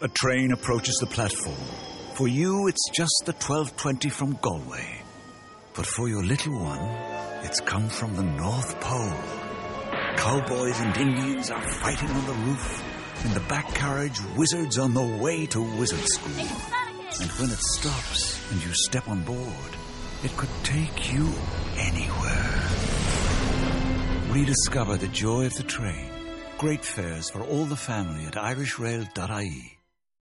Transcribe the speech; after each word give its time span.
A 0.00 0.06
train 0.06 0.52
approaches 0.52 0.94
the 1.00 1.08
platform. 1.08 1.56
For 2.14 2.28
you, 2.28 2.68
it's 2.68 2.88
just 2.94 3.22
the 3.26 3.32
1220 3.32 4.08
from 4.10 4.38
Galway. 4.40 5.02
But 5.74 5.86
for 5.86 6.08
your 6.08 6.22
little 6.22 6.56
one, 6.56 6.78
it's 7.42 7.58
come 7.58 7.88
from 7.88 8.14
the 8.14 8.22
North 8.22 8.80
Pole. 8.80 9.18
Cowboys 10.16 10.78
and 10.78 10.96
Indians 10.96 11.50
are 11.50 11.68
fighting 11.80 12.10
on 12.10 12.26
the 12.26 12.32
roof. 12.32 13.24
In 13.24 13.34
the 13.34 13.40
back 13.48 13.74
carriage, 13.74 14.20
wizards 14.36 14.78
on 14.78 14.94
the 14.94 15.18
way 15.20 15.46
to 15.46 15.60
wizard 15.60 16.06
school. 16.06 16.46
And 17.20 17.30
when 17.32 17.50
it 17.50 17.58
stops 17.58 18.40
and 18.52 18.64
you 18.64 18.72
step 18.74 19.08
on 19.08 19.24
board, 19.24 19.72
it 20.22 20.30
could 20.36 20.48
take 20.62 21.12
you 21.12 21.28
anywhere. 21.76 22.62
Rediscover 24.30 24.96
the 24.96 25.08
joy 25.08 25.46
of 25.46 25.54
the 25.54 25.64
train. 25.64 26.08
Great 26.56 26.84
fares 26.84 27.30
for 27.30 27.42
all 27.42 27.64
the 27.64 27.74
family 27.74 28.26
at 28.26 28.34
irishrail.ie. 28.34 29.77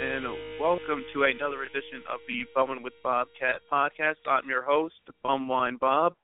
and 0.00 0.24
welcome 0.60 1.04
to 1.12 1.22
another 1.22 1.62
edition 1.62 2.02
of 2.10 2.18
the 2.26 2.42
Bumming 2.54 2.82
with 2.82 2.94
Bobcat 3.04 3.60
podcast. 3.70 4.16
I'm 4.28 4.48
your 4.48 4.62
host, 4.62 4.94
Bumwine 5.24 5.78
Bob. 5.78 6.14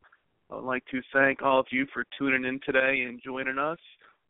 I'd 0.51 0.65
like 0.65 0.85
to 0.91 1.01
thank 1.13 1.43
all 1.43 1.61
of 1.61 1.67
you 1.71 1.87
for 1.93 2.05
tuning 2.19 2.45
in 2.45 2.59
today 2.67 3.05
and 3.07 3.21
joining 3.25 3.59
us. 3.59 3.79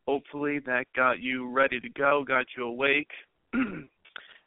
Hopefully, 0.07 0.59
that 0.67 0.85
got 0.95 1.19
you 1.19 1.49
ready 1.49 1.79
to 1.79 1.89
go, 1.89 2.23
got 2.27 2.45
you 2.55 2.65
awake, 2.65 3.09
and 3.53 3.87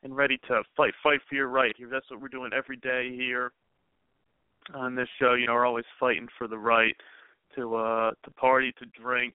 ready 0.05 0.39
to 0.47 0.63
fight, 0.77 0.93
fight 1.03 1.21
for 1.29 1.35
your 1.35 1.49
right. 1.49 1.75
Here, 1.77 1.89
that's 1.91 2.09
what 2.09 2.21
we're 2.21 2.29
doing 2.29 2.53
every 2.57 2.77
day 2.77 3.11
here 3.15 3.51
on 4.75 4.95
this 4.95 5.09
show. 5.19 5.35
You 5.35 5.49
know, 5.49 5.55
we're 5.55 5.67
always 5.67 5.87
fighting 5.99 6.29
for 6.39 6.47
the 6.47 6.59
right 6.59 6.97
to 7.57 7.75
uh 7.75 8.11
to 8.25 8.31
party, 8.33 8.73
to 8.79 8.87
drink, 9.01 9.35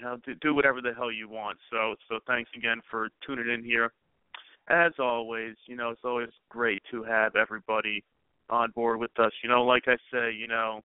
how 0.00 0.16
to 0.24 0.34
do 0.36 0.54
whatever 0.54 0.80
the 0.80 0.94
hell 0.96 1.12
you 1.12 1.28
want. 1.28 1.58
So 1.70 1.94
so 2.08 2.20
thanks 2.26 2.50
again 2.56 2.80
for 2.90 3.10
tuning 3.26 3.52
in 3.52 3.62
here. 3.62 3.92
As 4.68 4.92
always, 4.98 5.54
you 5.66 5.76
know, 5.76 5.90
it's 5.90 6.04
always 6.04 6.28
great 6.50 6.82
to 6.90 7.02
have 7.02 7.36
everybody 7.36 8.04
on 8.50 8.70
board 8.72 9.00
with 9.00 9.18
us. 9.18 9.32
You 9.42 9.48
know, 9.48 9.64
like 9.64 9.84
I 9.86 9.96
say, 10.12 10.32
you 10.32 10.46
know, 10.46 10.82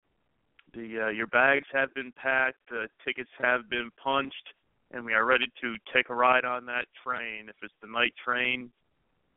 the 0.74 1.06
uh, 1.06 1.10
your 1.10 1.28
bags 1.28 1.66
have 1.74 1.94
been 1.94 2.12
packed, 2.16 2.57
the 2.69 2.88
tickets 3.06 3.30
have 3.39 3.69
been 3.69 3.89
punched, 4.01 4.54
and 4.92 5.04
we 5.04 5.13
are 5.13 5.25
ready 5.25 5.45
to 5.62 5.75
take 5.94 6.10
a 6.10 6.16
ride 6.16 6.45
on 6.45 6.66
that 6.68 6.86
train. 7.04 7.50
If 7.50 7.56
it's 7.62 7.74
the 7.81 7.88
night 7.88 8.13
train 8.24 8.72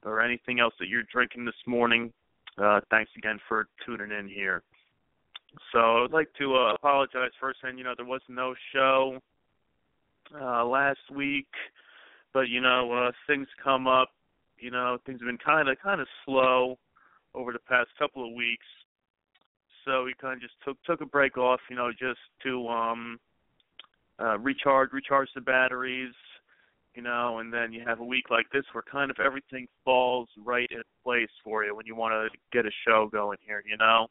or 0.04 0.20
anything 0.20 0.60
else 0.60 0.74
that 0.78 0.88
you're 0.88 1.04
drinking 1.10 1.44
this 1.44 1.54
morning, 1.66 2.12
uh, 2.58 2.80
thanks 2.90 3.10
again 3.16 3.38
for 3.48 3.66
tuning 3.84 4.16
in 4.16 4.28
here. 4.28 4.62
So 5.72 6.04
I'd 6.04 6.12
like 6.12 6.28
to 6.38 6.56
uh, 6.56 6.74
apologize 6.74 7.30
first, 7.40 7.60
and 7.62 7.78
you 7.78 7.84
know 7.84 7.94
there 7.96 8.06
was 8.06 8.22
no 8.28 8.54
show 8.72 9.18
uh, 10.38 10.64
last 10.64 11.10
week, 11.12 11.48
but 12.32 12.48
you 12.48 12.60
know 12.60 12.92
uh, 12.92 13.12
things 13.26 13.46
come 13.62 13.86
up. 13.86 14.10
You 14.64 14.70
know 14.70 14.96
things 15.04 15.20
have 15.20 15.26
been 15.26 15.36
kind 15.36 15.68
of 15.68 15.76
kind 15.82 16.00
of 16.00 16.06
slow 16.24 16.78
over 17.34 17.52
the 17.52 17.58
past 17.58 17.90
couple 17.98 18.26
of 18.26 18.32
weeks. 18.32 18.64
So 19.84 20.04
we 20.04 20.14
kind 20.18 20.36
of 20.36 20.40
just 20.40 20.54
took 20.64 20.82
took 20.84 21.02
a 21.02 21.06
break 21.06 21.36
off, 21.36 21.60
you 21.68 21.76
know, 21.76 21.90
just 21.90 22.20
to 22.44 22.66
um 22.68 23.20
uh 24.18 24.38
recharge 24.38 24.90
recharge 24.92 25.28
the 25.34 25.42
batteries, 25.42 26.14
you 26.94 27.02
know, 27.02 27.40
and 27.40 27.52
then 27.52 27.74
you 27.74 27.84
have 27.86 28.00
a 28.00 28.04
week 28.04 28.30
like 28.30 28.46
this 28.54 28.64
where 28.72 28.82
kind 28.90 29.10
of 29.10 29.18
everything 29.22 29.68
falls 29.84 30.30
right 30.42 30.70
in 30.70 30.80
place 31.04 31.28
for 31.44 31.62
you 31.62 31.76
when 31.76 31.84
you 31.84 31.94
want 31.94 32.14
to 32.14 32.38
get 32.50 32.64
a 32.64 32.70
show 32.88 33.06
going 33.12 33.36
here, 33.46 33.62
you 33.68 33.76
know. 33.76 34.06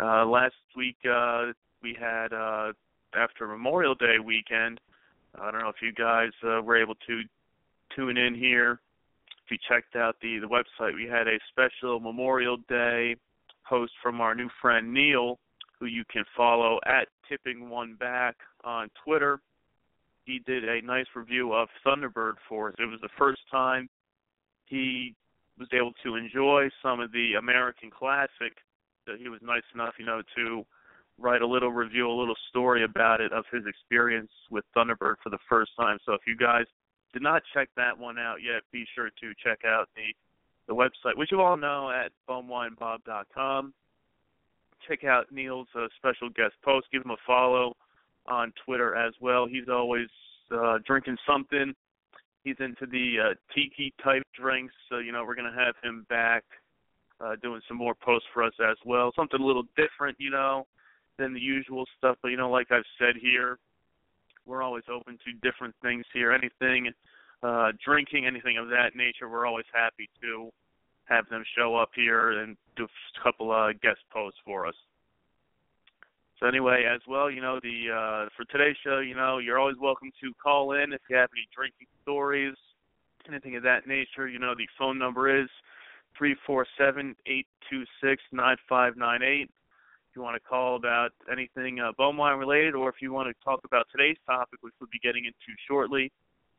Uh 0.00 0.24
last 0.24 0.54
week 0.76 0.98
uh 1.04 1.46
we 1.82 1.96
had 1.98 2.32
uh 2.32 2.72
after 3.12 3.48
Memorial 3.48 3.96
Day 3.96 4.20
weekend, 4.24 4.80
I 5.34 5.50
don't 5.50 5.62
know 5.62 5.68
if 5.68 5.82
you 5.82 5.92
guys 5.92 6.30
uh, 6.44 6.62
were 6.62 6.80
able 6.80 6.94
to 7.08 7.22
tune 7.96 8.18
in 8.18 8.36
here. 8.36 8.78
If 9.48 9.52
you 9.52 9.58
checked 9.66 9.96
out 9.96 10.16
the 10.20 10.38
the 10.40 10.46
website, 10.46 10.94
we 10.94 11.08
had 11.08 11.26
a 11.26 11.38
special 11.48 12.00
Memorial 12.00 12.58
Day 12.68 13.16
post 13.66 13.92
from 14.02 14.20
our 14.20 14.34
new 14.34 14.50
friend 14.60 14.92
Neil, 14.92 15.38
who 15.80 15.86
you 15.86 16.04
can 16.12 16.24
follow 16.36 16.78
at 16.84 17.08
Tipping 17.26 17.70
One 17.70 17.94
Back 17.94 18.36
on 18.62 18.90
Twitter. 19.02 19.40
He 20.26 20.40
did 20.40 20.64
a 20.64 20.82
nice 20.82 21.06
review 21.16 21.54
of 21.54 21.68
Thunderbird 21.86 22.34
for 22.46 22.68
us. 22.68 22.74
It 22.78 22.84
was 22.84 23.00
the 23.00 23.08
first 23.16 23.40
time 23.50 23.88
he 24.66 25.14
was 25.58 25.68
able 25.72 25.92
to 26.04 26.16
enjoy 26.16 26.68
some 26.82 27.00
of 27.00 27.10
the 27.12 27.34
American 27.38 27.90
classic. 27.90 28.52
That 29.06 29.16
he 29.18 29.30
was 29.30 29.40
nice 29.42 29.62
enough, 29.74 29.94
you 29.98 30.04
know, 30.04 30.20
to 30.36 30.66
write 31.18 31.40
a 31.40 31.46
little 31.46 31.72
review, 31.72 32.10
a 32.10 32.12
little 32.12 32.36
story 32.50 32.84
about 32.84 33.22
it 33.22 33.32
of 33.32 33.46
his 33.50 33.62
experience 33.66 34.30
with 34.50 34.66
Thunderbird 34.76 35.14
for 35.22 35.30
the 35.30 35.38
first 35.48 35.70
time. 35.80 35.96
So 36.04 36.12
if 36.12 36.20
you 36.26 36.36
guys 36.36 36.66
did 37.18 37.24
not 37.24 37.42
check 37.52 37.68
that 37.76 37.98
one 37.98 38.16
out 38.16 38.36
yet, 38.44 38.62
be 38.70 38.86
sure 38.94 39.10
to 39.10 39.32
check 39.44 39.64
out 39.66 39.88
the 39.96 40.14
the 40.68 40.74
website, 40.74 41.16
which 41.16 41.32
you 41.32 41.40
all 41.40 41.56
know 41.56 41.90
at 41.90 42.12
bumwinebob.com. 42.28 43.72
Check 44.86 45.02
out 45.02 45.32
Neil's 45.32 45.66
uh, 45.74 45.86
special 45.96 46.28
guest 46.28 46.54
post. 46.62 46.86
Give 46.92 47.02
him 47.02 47.10
a 47.10 47.16
follow 47.26 47.74
on 48.26 48.52
Twitter 48.64 48.94
as 48.94 49.14
well. 49.20 49.48
He's 49.50 49.68
always 49.68 50.08
uh, 50.52 50.78
drinking 50.86 51.16
something. 51.26 51.74
He's 52.44 52.56
into 52.60 52.86
the 52.86 53.30
uh, 53.30 53.34
tiki 53.52 53.92
type 54.04 54.22
drinks, 54.38 54.74
so 54.88 54.98
you 54.98 55.10
know 55.10 55.24
we're 55.24 55.34
gonna 55.34 55.52
have 55.56 55.74
him 55.82 56.06
back 56.08 56.44
uh, 57.20 57.34
doing 57.42 57.60
some 57.66 57.78
more 57.78 57.94
posts 57.94 58.28
for 58.32 58.44
us 58.44 58.54
as 58.70 58.76
well. 58.84 59.10
Something 59.16 59.40
a 59.40 59.44
little 59.44 59.64
different, 59.76 60.16
you 60.20 60.30
know, 60.30 60.66
than 61.18 61.34
the 61.34 61.40
usual 61.40 61.84
stuff. 61.96 62.16
But 62.22 62.28
you 62.28 62.36
know, 62.36 62.50
like 62.50 62.70
I've 62.70 62.84
said 62.98 63.16
here, 63.20 63.58
we're 64.48 64.62
always 64.62 64.84
open 64.90 65.18
to 65.24 65.48
different 65.48 65.74
things 65.82 66.04
here. 66.12 66.32
Anything 66.32 66.90
uh, 67.42 67.72
drinking, 67.84 68.26
anything 68.26 68.56
of 68.56 68.68
that 68.68 68.96
nature, 68.96 69.28
we're 69.28 69.46
always 69.46 69.66
happy 69.72 70.08
to 70.22 70.50
have 71.04 71.28
them 71.28 71.44
show 71.56 71.76
up 71.76 71.90
here 71.94 72.40
and 72.40 72.56
do 72.76 72.84
a 72.84 73.22
couple 73.22 73.52
uh, 73.52 73.72
guest 73.82 74.00
posts 74.12 74.38
for 74.44 74.66
us. 74.66 74.74
So 76.40 76.46
anyway, 76.46 76.84
as 76.92 77.00
well, 77.08 77.30
you 77.30 77.40
know, 77.40 77.58
the 77.62 77.90
uh, 77.90 78.28
for 78.36 78.44
today's 78.50 78.76
show, 78.84 79.00
you 79.00 79.14
know, 79.14 79.38
you're 79.38 79.58
always 79.58 79.76
welcome 79.80 80.10
to 80.20 80.32
call 80.42 80.72
in 80.72 80.92
if 80.92 81.00
you 81.10 81.16
have 81.16 81.30
any 81.34 81.48
drinking 81.54 81.88
stories, 82.02 82.54
anything 83.28 83.56
of 83.56 83.62
that 83.64 83.86
nature. 83.86 84.28
You 84.28 84.38
know, 84.38 84.54
the 84.56 84.68
phone 84.78 84.98
number 84.98 85.42
is 85.42 85.48
three 86.16 86.36
four 86.46 86.64
seven 86.78 87.16
eight 87.26 87.46
two 87.68 87.82
six 88.00 88.22
nine 88.32 88.56
five 88.68 88.96
nine 88.96 89.22
eight. 89.22 89.50
If 90.10 90.16
you 90.16 90.22
want 90.22 90.36
to 90.36 90.48
call 90.48 90.76
about 90.76 91.10
anything 91.30 91.80
uh, 91.80 91.92
bum 91.96 92.16
wine 92.16 92.38
related, 92.38 92.74
or 92.74 92.88
if 92.88 92.96
you 93.00 93.12
want 93.12 93.28
to 93.28 93.44
talk 93.44 93.60
about 93.64 93.86
today's 93.90 94.16
topic, 94.26 94.58
which 94.62 94.74
we'll 94.80 94.88
be 94.90 94.98
getting 94.98 95.26
into 95.26 95.58
shortly, 95.66 96.10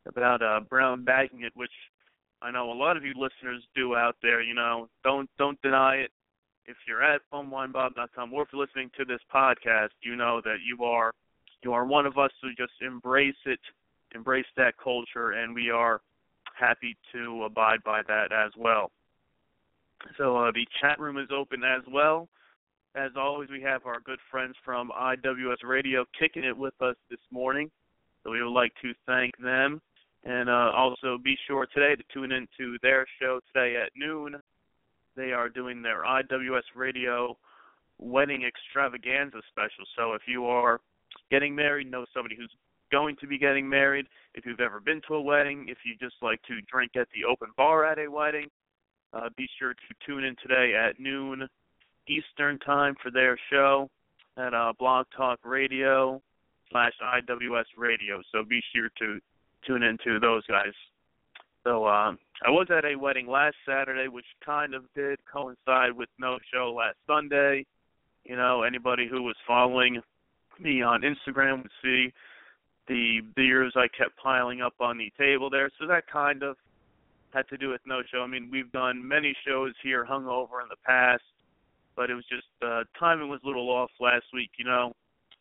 about 0.06 0.42
uh, 0.42 0.60
brown 0.69 1.04
bagging 1.04 1.42
it, 1.44 1.51
which 1.56 1.72
I 2.42 2.51
know 2.51 2.72
a 2.72 2.74
lot 2.74 2.96
of 2.96 3.04
you 3.04 3.13
listeners 3.16 3.63
do 3.75 3.96
out 3.96 4.16
there. 4.22 4.42
You 4.42 4.54
know, 4.54 4.88
don't 5.04 5.30
don't 5.38 5.62
deny 5.62 5.96
it. 5.96 6.12
If 6.66 6.78
you're 6.88 7.04
at 7.04 7.22
bumwinebob.com 7.34 8.31
or 8.31 8.44
if 8.44 8.50
you're 8.54 8.62
listening 8.62 8.92
to 8.98 9.06
this 9.06 9.19
podcast, 9.34 9.90
you 10.02 10.16
know 10.16 10.42
that 10.45 10.57
you 10.66 10.84
are 10.86 11.13
you 11.63 11.74
are 11.74 11.86
one 11.86 12.06
of 12.06 12.18
us 12.18 12.31
who 12.42 12.50
just 12.50 12.74
embrace 12.81 13.36
it, 13.45 13.60
embrace 14.13 14.45
that 14.56 14.75
culture, 14.81 15.31
and 15.31 15.54
we 15.54 15.69
are 15.69 16.02
happy 16.57 16.95
to 17.13 17.44
abide 17.44 17.84
by 17.84 18.02
that 18.07 18.31
as 18.31 18.52
well. 18.57 18.92
So 20.18 20.38
uh, 20.38 20.52
the 20.52 20.66
chat 20.80 21.00
room 21.00 21.18
is 21.18 21.30
open 21.36 21.63
as 21.63 21.81
well. 21.92 22.30
As 23.00 23.12
always, 23.16 23.50
we 23.50 23.62
have 23.62 23.86
our 23.86 24.01
good 24.01 24.19
friends 24.30 24.56
from 24.66 24.92
IWS 24.92 25.63
Radio 25.63 26.04
kicking 26.19 26.44
it 26.44 26.57
with 26.57 26.74
us 26.81 26.98
this 27.10 27.19
morning. 27.31 27.72
So 28.22 28.31
we 28.31 28.44
would 28.44 28.51
like 28.51 28.74
to 28.81 28.92
thank 29.06 29.38
them. 29.38 29.81
And 30.25 30.50
uh, 30.50 30.72
also 30.75 31.18
be 31.18 31.38
sure 31.48 31.66
today 31.74 31.96
to 31.96 32.04
tune 32.13 32.34
into 32.34 32.78
their 32.81 33.06
show 33.22 33.40
today 33.54 33.78
at 33.81 33.94
noon. 33.96 34.36
They 35.16 35.31
are 35.31 35.48
doing 35.48 35.81
their 35.81 36.04
IWS 36.04 36.75
Radio 36.75 37.38
wedding 38.00 38.44
extravaganza 38.44 39.40
special. 39.50 39.86
So 39.98 40.12
if 40.12 40.24
you 40.28 40.45
are 40.48 40.81
getting 41.31 41.56
married, 41.56 41.90
know 41.90 42.06
somebody 42.13 42.36
who's 42.36 42.52
going 42.92 43.16
to 43.22 43.28
be 43.28 43.38
getting 43.38 43.69
married, 43.69 44.07
if 44.34 44.45
you've 44.45 44.60
ever 44.60 44.81
been 44.81 45.02
to 45.07 45.13
a 45.16 45.22
wedding, 45.22 45.68
if 45.69 45.78
you 45.86 45.95
just 46.02 46.16
like 46.22 46.42
to 46.50 46.60
drink 46.69 46.98
at 46.98 47.07
the 47.16 47.24
open 47.24 47.52
bar 47.56 47.86
at 47.86 47.98
a 47.98 48.12
wedding, 48.12 48.50
uh, 49.13 49.30
be 49.38 49.48
sure 49.57 49.74
to 49.74 50.06
tune 50.06 50.25
in 50.25 50.36
today 50.44 50.74
at 50.75 51.00
noon 51.00 51.48
Eastern 52.10 52.58
time 52.60 52.96
for 53.02 53.12
their 53.12 53.38
show 53.52 53.90
at 54.38 54.54
uh, 54.54 54.74
Blog 54.78 55.06
Talk 55.16 55.40
Radio 55.44 56.22
slash 56.72 56.94
IWS 57.02 57.66
Radio. 57.78 58.22
So 58.32 58.44
be 58.44 58.62
sure 58.74 58.90
to 59.00 59.20
tune 59.66 59.84
into 59.84 60.20
those 60.20 60.46
guys. 60.48 60.74
So 61.64 61.88
um, 61.88 62.18
I 62.46 62.50
was 62.50 62.68
at 62.76 62.86
a 62.86 62.96
wedding 62.96 63.28
last 63.28 63.56
Saturday, 63.68 64.08
which 64.08 64.26
kind 64.46 64.74
of 64.74 64.84
did 64.96 65.20
coincide 65.32 65.92
with 65.94 66.10
no 66.18 66.40
show 66.54 66.74
last 66.76 66.98
Sunday. 67.06 67.66
You 68.24 68.38
know, 68.38 68.64
anybody 68.64 69.08
who 69.10 69.24
was 69.24 69.36
following 69.46 70.02
me 70.60 70.82
on 70.82 71.02
Instagram 71.02 71.64
would 71.64 71.72
see 71.84 72.14
the 72.88 73.22
beers 73.36 73.74
I 73.76 73.88
kept 73.96 74.18
piling 74.18 74.62
up 74.62 74.74
on 74.80 74.98
the 74.98 75.12
table 75.18 75.50
there. 75.50 75.70
So 75.80 75.88
that 75.88 76.08
kind 76.08 76.44
of 76.44 76.58
had 77.34 77.48
to 77.50 77.58
do 77.58 77.70
with 77.70 77.82
no 77.86 78.02
show. 78.12 78.22
I 78.22 78.28
mean, 78.28 78.50
we've 78.52 78.72
done 78.72 79.08
many 79.08 79.36
shows 79.48 79.74
here 79.84 80.06
hungover 80.10 80.62
in 80.64 80.70
the 80.70 80.76
past, 80.86 81.24
but 82.00 82.10
it 82.10 82.16
was 82.16 82.24
just 82.31 82.48
uh 82.66 82.84
timing 82.98 83.28
was 83.28 83.42
a 83.44 83.48
little 83.48 83.69
off 83.69 83.92
last 84.00 84.24
week, 84.34 84.51
you 84.57 84.63
know. 84.63 84.94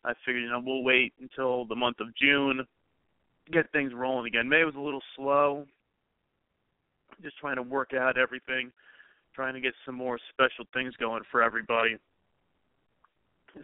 I 0.03 0.11
figured, 0.25 0.43
you 0.43 0.49
know, 0.49 0.61
we'll 0.61 0.83
wait 0.83 1.13
until 1.21 1.63
the 1.63 1.75
month 1.75 2.01
of 2.01 2.07
June 2.21 2.65
get 3.51 3.71
things 3.71 3.93
rolling 3.95 4.27
again. 4.27 4.49
May 4.49 4.65
was 4.65 4.75
a 4.75 4.79
little 4.79 5.01
slow. 5.15 5.65
Just 7.23 7.37
trying 7.37 7.55
to 7.55 7.63
work 7.63 7.93
out 7.93 8.17
everything, 8.17 8.71
trying 9.33 9.53
to 9.53 9.61
get 9.61 9.73
some 9.85 9.95
more 9.95 10.19
special 10.31 10.65
things 10.73 10.93
going 10.99 11.23
for 11.31 11.41
everybody. 11.41 11.97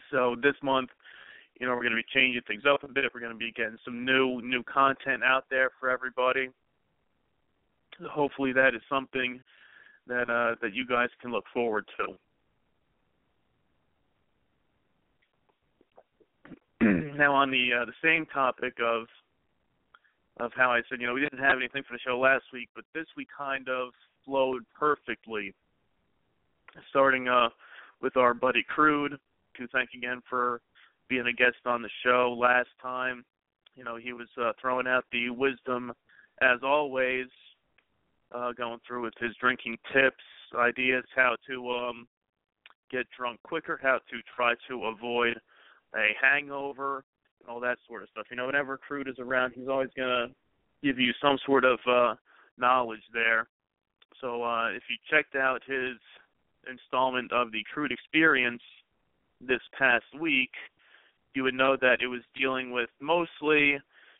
So 0.09 0.35
this 0.41 0.55
month, 0.63 0.89
you 1.59 1.67
know, 1.67 1.73
we're 1.73 1.83
going 1.83 1.95
to 1.95 1.97
be 1.97 2.13
changing 2.13 2.41
things 2.47 2.63
up 2.69 2.83
a 2.83 2.87
bit. 2.87 3.11
We're 3.13 3.19
going 3.19 3.33
to 3.33 3.37
be 3.37 3.51
getting 3.51 3.77
some 3.83 4.05
new 4.05 4.41
new 4.41 4.63
content 4.63 5.21
out 5.21 5.45
there 5.49 5.69
for 5.79 5.89
everybody. 5.89 6.49
Hopefully, 8.09 8.53
that 8.53 8.73
is 8.73 8.81
something 8.89 9.41
that 10.07 10.29
uh, 10.29 10.55
that 10.61 10.73
you 10.73 10.87
guys 10.87 11.09
can 11.21 11.31
look 11.31 11.45
forward 11.53 11.85
to. 11.97 12.15
Now, 17.17 17.33
on 17.33 17.49
the 17.49 17.69
uh, 17.81 17.85
the 17.85 17.93
same 18.03 18.25
topic 18.25 18.73
of 18.83 19.05
of 20.37 20.51
how 20.53 20.71
I 20.71 20.81
said, 20.89 20.99
you 20.99 21.07
know, 21.07 21.13
we 21.13 21.21
didn't 21.21 21.39
have 21.39 21.57
anything 21.57 21.83
for 21.87 21.93
the 21.93 21.99
show 22.05 22.19
last 22.19 22.43
week, 22.51 22.67
but 22.75 22.83
this 22.93 23.05
week 23.15 23.29
kind 23.37 23.69
of 23.69 23.89
flowed 24.25 24.63
perfectly. 24.77 25.53
Starting 26.89 27.29
uh, 27.29 27.47
with 28.01 28.17
our 28.17 28.33
buddy 28.33 28.65
Krude, 28.75 29.17
to 29.57 29.67
thank 29.71 29.91
again 29.95 30.21
for 30.29 30.59
being 31.07 31.27
a 31.27 31.31
guest 31.31 31.55
on 31.65 31.81
the 31.81 31.89
show 32.03 32.35
last 32.37 32.67
time. 32.81 33.23
You 33.75 33.85
know, 33.85 33.95
he 33.95 34.11
was 34.11 34.27
uh, 34.37 34.51
throwing 34.59 34.87
out 34.87 35.05
the 35.13 35.29
wisdom 35.29 35.93
as 36.41 36.59
always, 36.63 37.27
uh, 38.33 38.51
going 38.51 38.79
through 38.85 39.03
with 39.03 39.13
his 39.21 39.31
drinking 39.39 39.77
tips, 39.93 40.23
ideas, 40.57 41.05
how 41.15 41.37
to 41.47 41.69
um, 41.71 42.07
get 42.91 43.05
drunk 43.17 43.39
quicker, 43.43 43.79
how 43.81 43.99
to 44.09 44.17
try 44.35 44.53
to 44.67 44.85
avoid 44.85 45.39
a 45.95 46.15
hangover, 46.21 47.03
all 47.47 47.59
that 47.59 47.77
sort 47.87 48.03
of 48.03 48.09
stuff. 48.09 48.25
You 48.29 48.37
know, 48.37 48.47
whenever 48.47 48.77
Krude 48.77 49.07
is 49.07 49.19
around, 49.19 49.53
he's 49.55 49.67
always 49.67 49.89
gonna 49.95 50.27
give 50.83 50.99
you 50.99 51.11
some 51.21 51.37
sort 51.45 51.65
of 51.65 51.79
uh, 51.87 52.15
knowledge 52.57 53.03
there. 53.13 53.47
So 54.21 54.43
uh, 54.43 54.69
if 54.69 54.83
you 54.89 54.97
checked 55.09 55.35
out 55.35 55.61
his 55.65 55.97
installment 56.69 57.31
of 57.31 57.51
the 57.51 57.63
Krude 57.73 57.91
Experience 57.91 58.61
this 59.41 59.61
past 59.77 60.05
week, 60.19 60.51
you 61.33 61.43
would 61.43 61.53
know 61.53 61.75
that 61.81 62.01
it 62.01 62.07
was 62.07 62.21
dealing 62.35 62.71
with 62.71 62.89
mostly, 63.01 63.77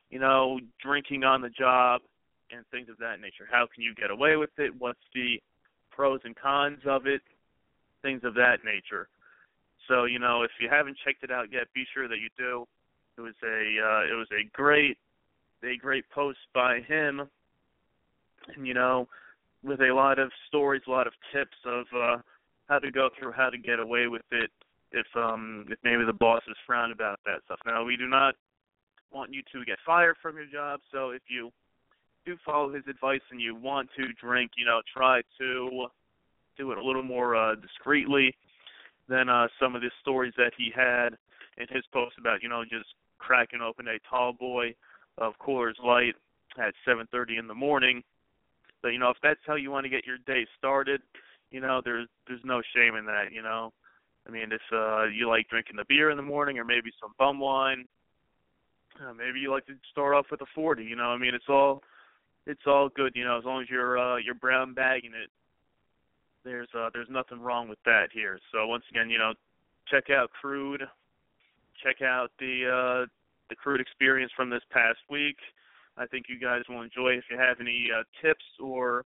you 0.09 0.19
know, 0.19 0.59
drinking 0.83 1.23
on 1.23 1.41
the 1.41 1.49
job 1.49 2.01
and 2.51 2.65
things 2.71 2.89
of 2.89 2.97
that 2.97 3.19
nature. 3.21 3.47
How 3.49 3.67
can 3.73 3.83
you 3.83 3.95
get 3.95 4.11
away 4.11 4.35
with 4.35 4.51
it? 4.57 4.73
What's 4.77 4.99
the 5.13 5.41
pros 5.91 6.19
and 6.23 6.35
cons 6.35 6.79
of 6.85 7.07
it? 7.07 7.21
Things 8.01 8.21
of 8.23 8.35
that 8.35 8.57
nature. 8.63 9.07
So, 9.87 10.05
you 10.05 10.19
know, 10.19 10.43
if 10.43 10.51
you 10.59 10.69
haven't 10.69 10.97
checked 11.05 11.23
it 11.23 11.31
out 11.31 11.51
yet, 11.51 11.67
be 11.73 11.85
sure 11.93 12.07
that 12.07 12.17
you 12.17 12.29
do. 12.37 12.65
It 13.17 13.21
was 13.21 13.35
a 13.43 13.47
uh, 13.47 14.11
it 14.11 14.17
was 14.17 14.27
a 14.31 14.49
great 14.53 14.97
a 15.63 15.77
great 15.77 16.05
post 16.09 16.39
by 16.53 16.79
him, 16.87 17.21
and 18.55 18.67
you 18.67 18.73
know, 18.73 19.07
with 19.63 19.81
a 19.81 19.93
lot 19.93 20.19
of 20.19 20.31
stories, 20.47 20.81
a 20.87 20.91
lot 20.91 21.07
of 21.07 21.13
tips 21.33 21.57
of 21.65 21.85
uh, 21.95 22.17
how 22.67 22.79
to 22.79 22.91
go 22.91 23.09
through 23.17 23.31
how 23.31 23.49
to 23.49 23.57
get 23.57 23.79
away 23.79 24.07
with 24.07 24.25
it 24.31 24.49
if 24.91 25.07
um 25.15 25.65
if 25.69 25.77
maybe 25.83 26.03
the 26.05 26.13
boss 26.13 26.41
is 26.47 26.55
frowned 26.65 26.91
about 26.91 27.19
that 27.25 27.39
stuff. 27.45 27.59
Now 27.65 27.83
we 27.83 27.97
do 27.97 28.07
not 28.07 28.35
want 29.11 29.33
you 29.33 29.41
to 29.53 29.65
get 29.65 29.77
fired 29.85 30.15
from 30.21 30.35
your 30.35 30.45
job, 30.45 30.81
so 30.91 31.11
if 31.11 31.21
you 31.27 31.51
do 32.25 32.35
follow 32.45 32.73
his 32.73 32.83
advice 32.89 33.21
and 33.31 33.39
you 33.39 33.55
want 33.55 33.89
to 33.97 34.07
drink, 34.21 34.51
you 34.57 34.65
know, 34.65 34.81
try 34.93 35.21
to 35.37 35.87
do 36.57 36.71
it 36.71 36.77
a 36.77 36.83
little 36.83 37.03
more 37.03 37.35
uh 37.35 37.55
discreetly 37.55 38.35
than 39.07 39.29
uh 39.29 39.47
some 39.59 39.75
of 39.75 39.81
the 39.81 39.91
stories 40.01 40.33
that 40.37 40.51
he 40.57 40.71
had 40.75 41.17
in 41.57 41.67
his 41.69 41.83
post 41.93 42.15
about, 42.19 42.43
you 42.43 42.49
know, 42.49 42.63
just 42.63 42.93
cracking 43.17 43.61
open 43.61 43.87
a 43.87 43.97
tall 44.09 44.33
boy 44.33 44.73
of 45.17 45.33
Coors 45.39 45.81
Light 45.83 46.15
at 46.57 46.73
7:30 46.85 47.37
in 47.37 47.47
the 47.47 47.53
morning. 47.53 48.03
But 48.81 48.89
you 48.89 48.99
know, 48.99 49.09
if 49.09 49.17
that's 49.23 49.39
how 49.45 49.55
you 49.55 49.71
want 49.71 49.85
to 49.85 49.89
get 49.89 50.05
your 50.05 50.17
day 50.27 50.45
started, 50.57 51.01
you 51.51 51.61
know, 51.61 51.81
there's 51.83 52.07
there's 52.27 52.43
no 52.43 52.61
shame 52.75 52.95
in 52.95 53.05
that, 53.05 53.31
you 53.31 53.41
know. 53.41 53.73
I 54.27 54.31
mean, 54.31 54.51
if 54.51 54.61
uh 54.71 55.05
you 55.05 55.27
like 55.29 55.47
drinking 55.49 55.77
the 55.77 55.85
beer 55.87 56.09
in 56.09 56.17
the 56.17 56.23
morning 56.23 56.57
or 56.57 56.65
maybe 56.65 56.91
some 56.99 57.13
bum 57.17 57.39
wine, 57.39 57.85
uh, 59.01 59.13
maybe 59.13 59.39
you 59.39 59.51
like 59.51 59.65
to 59.67 59.73
start 59.91 60.15
off 60.15 60.27
with 60.31 60.41
a 60.41 60.45
40, 60.53 60.83
you 60.83 60.95
know. 60.95 61.09
I 61.09 61.17
mean, 61.17 61.33
it's 61.33 61.49
all 61.49 61.81
it's 62.45 62.67
all 62.67 62.89
good, 62.89 63.13
you 63.15 63.23
know, 63.23 63.37
as 63.37 63.45
long 63.45 63.61
as 63.61 63.69
you're 63.69 63.97
uh 63.97 64.17
you're 64.17 64.35
brown 64.35 64.73
bagging 64.73 65.13
it. 65.13 65.29
There's 66.45 66.69
uh 66.77 66.89
there's 66.93 67.09
nothing 67.09 67.41
wrong 67.41 67.67
with 67.67 67.79
that 67.85 68.09
here. 68.13 68.39
So 68.53 68.67
once 68.67 68.83
again, 68.91 69.09
you 69.09 69.17
know, 69.17 69.33
check 69.89 70.09
out 70.11 70.29
Krude, 70.41 70.83
check 71.83 72.01
out 72.01 72.31
the 72.39 72.65
uh 72.69 73.05
the 73.49 73.55
Krude 73.55 73.81
experience 73.81 74.31
from 74.35 74.49
this 74.49 74.61
past 74.71 74.99
week. 75.09 75.37
I 75.97 76.05
think 76.05 76.25
you 76.29 76.39
guys 76.39 76.61
will 76.69 76.81
enjoy. 76.81 77.13
If 77.13 77.25
you 77.31 77.37
have 77.37 77.59
any 77.59 77.87
uh, 77.95 78.03
tips 78.21 78.43
or 78.61 79.05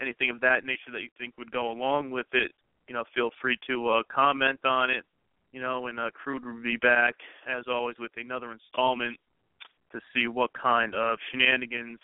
anything 0.00 0.30
of 0.30 0.40
that 0.40 0.64
nature 0.64 0.90
that 0.92 1.02
you 1.02 1.10
think 1.18 1.38
would 1.38 1.52
go 1.52 1.70
along 1.70 2.10
with 2.10 2.26
it, 2.32 2.50
you 2.88 2.94
know, 2.94 3.04
feel 3.14 3.30
free 3.40 3.56
to 3.68 3.88
uh, 3.88 4.02
comment 4.12 4.60
on 4.64 4.90
it. 4.90 5.04
You 5.52 5.60
know, 5.60 5.86
and 5.86 6.00
uh, 6.00 6.10
Krude 6.10 6.44
will 6.44 6.62
be 6.62 6.76
back 6.76 7.14
as 7.48 7.64
always 7.68 7.96
with 7.98 8.12
another 8.16 8.52
installment 8.52 9.18
to 9.92 10.00
see 10.14 10.26
what 10.26 10.50
kind 10.54 10.94
of 10.94 11.18
shenanigans 11.30 12.00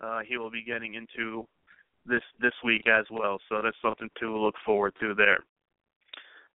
uh, 0.00 0.20
he 0.26 0.36
will 0.36 0.50
be 0.50 0.62
getting 0.62 0.94
into 0.94 1.46
this 2.06 2.22
this 2.40 2.52
week 2.64 2.86
as 2.86 3.04
well. 3.10 3.38
So 3.48 3.60
that's 3.62 3.76
something 3.82 4.10
to 4.20 4.36
look 4.36 4.54
forward 4.64 4.94
to 5.00 5.14
there. 5.14 5.44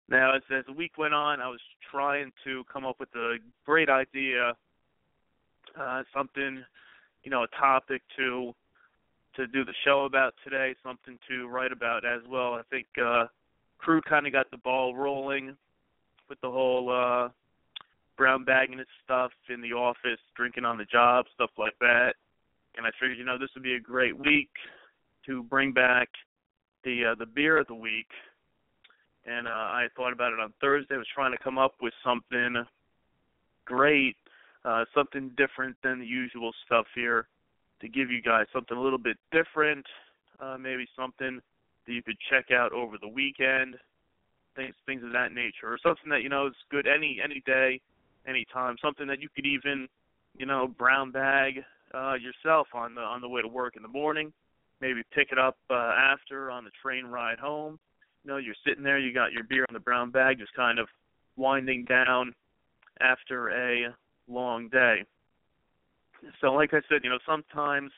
Now, 0.08 0.34
as, 0.34 0.42
as 0.50 0.64
the 0.66 0.72
week 0.72 0.98
went 0.98 1.14
on, 1.14 1.40
I 1.40 1.48
was 1.48 1.60
trying 1.90 2.32
to 2.44 2.64
come 2.72 2.84
up 2.84 2.96
with 2.98 3.14
a 3.14 3.36
great 3.64 3.88
idea, 3.88 4.54
uh, 5.78 6.02
something, 6.12 6.64
you 7.22 7.30
know, 7.30 7.44
a 7.44 7.48
topic 7.58 8.02
to 8.16 8.52
to 9.36 9.46
do 9.46 9.64
the 9.64 9.74
show 9.84 10.04
about 10.06 10.34
today, 10.42 10.74
something 10.82 11.16
to 11.28 11.46
write 11.46 11.70
about 11.70 12.04
as 12.04 12.20
well. 12.28 12.54
I 12.54 12.62
think 12.68 12.86
uh, 13.00 13.26
Krude 13.78 14.04
kind 14.04 14.26
of 14.26 14.32
got 14.32 14.50
the 14.50 14.56
ball 14.56 14.96
rolling 14.96 15.56
with 16.28 16.40
the 16.40 16.50
whole 16.50 16.90
uh, 16.90 17.28
brown 18.16 18.44
bagging 18.44 18.78
and 18.78 18.86
stuff 19.04 19.30
in 19.48 19.60
the 19.60 19.72
office, 19.72 20.18
drinking 20.36 20.64
on 20.64 20.78
the 20.78 20.84
job, 20.84 21.26
stuff 21.34 21.50
like 21.56 21.78
that. 21.80 22.14
And 22.76 22.84
I 22.84 22.90
figured, 23.00 23.18
you 23.18 23.24
know, 23.24 23.38
this 23.38 23.50
would 23.54 23.62
be 23.62 23.74
a 23.74 23.80
great 23.80 24.18
week 24.18 24.50
to 25.30 25.42
bring 25.44 25.72
back 25.72 26.08
the 26.84 27.12
uh, 27.12 27.14
the 27.14 27.26
beer 27.26 27.58
of 27.58 27.66
the 27.66 27.74
week 27.74 28.08
and 29.26 29.46
uh, 29.46 29.50
I 29.50 29.86
thought 29.96 30.12
about 30.12 30.32
it 30.32 30.40
on 30.40 30.52
Thursday. 30.60 30.94
I 30.94 30.98
was 30.98 31.06
trying 31.14 31.32
to 31.32 31.42
come 31.42 31.58
up 31.58 31.74
with 31.80 31.92
something 32.04 32.64
great, 33.64 34.16
uh, 34.64 34.84
something 34.94 35.30
different 35.36 35.76
than 35.82 36.00
the 36.00 36.06
usual 36.06 36.52
stuff 36.66 36.86
here, 36.94 37.26
to 37.80 37.88
give 37.88 38.10
you 38.10 38.22
guys 38.22 38.46
something 38.52 38.76
a 38.76 38.80
little 38.80 38.98
bit 38.98 39.16
different, 39.32 39.86
uh, 40.40 40.56
maybe 40.58 40.86
something 40.96 41.40
that 41.86 41.92
you 41.92 42.02
could 42.02 42.16
check 42.30 42.50
out 42.50 42.72
over 42.72 42.96
the 43.00 43.08
weekend, 43.08 43.76
things 44.56 44.74
things 44.86 45.02
of 45.04 45.12
that 45.12 45.32
nature, 45.32 45.66
or 45.66 45.78
something 45.82 46.10
that 46.10 46.22
you 46.22 46.28
know 46.28 46.46
is 46.46 46.54
good 46.70 46.86
any 46.86 47.20
any 47.22 47.42
day, 47.46 47.80
any 48.26 48.46
time, 48.52 48.76
something 48.82 49.06
that 49.06 49.20
you 49.20 49.28
could 49.34 49.46
even, 49.46 49.86
you 50.36 50.46
know, 50.46 50.66
brown 50.66 51.10
bag 51.10 51.62
uh, 51.94 52.14
yourself 52.14 52.68
on 52.74 52.94
the 52.94 53.00
on 53.00 53.20
the 53.20 53.28
way 53.28 53.42
to 53.42 53.48
work 53.48 53.76
in 53.76 53.82
the 53.82 53.88
morning, 53.88 54.32
maybe 54.80 55.02
pick 55.14 55.28
it 55.32 55.38
up 55.38 55.56
uh, 55.70 55.74
after 55.74 56.50
on 56.50 56.64
the 56.64 56.70
train 56.82 57.06
ride 57.06 57.38
home 57.38 57.78
you 58.24 58.30
know, 58.30 58.36
you're 58.36 58.54
sitting 58.66 58.82
there, 58.82 58.98
you 58.98 59.14
got 59.14 59.32
your 59.32 59.44
beer 59.44 59.64
on 59.68 59.74
the 59.74 59.80
brown 59.80 60.10
bag, 60.10 60.38
just 60.38 60.54
kind 60.54 60.78
of 60.78 60.88
winding 61.36 61.84
down 61.84 62.34
after 63.00 63.48
a 63.50 63.94
long 64.28 64.68
day. 64.68 65.04
So, 66.40 66.52
like 66.52 66.74
I 66.74 66.80
said, 66.88 67.00
you 67.02 67.10
know, 67.10 67.18
sometimes 67.26 67.90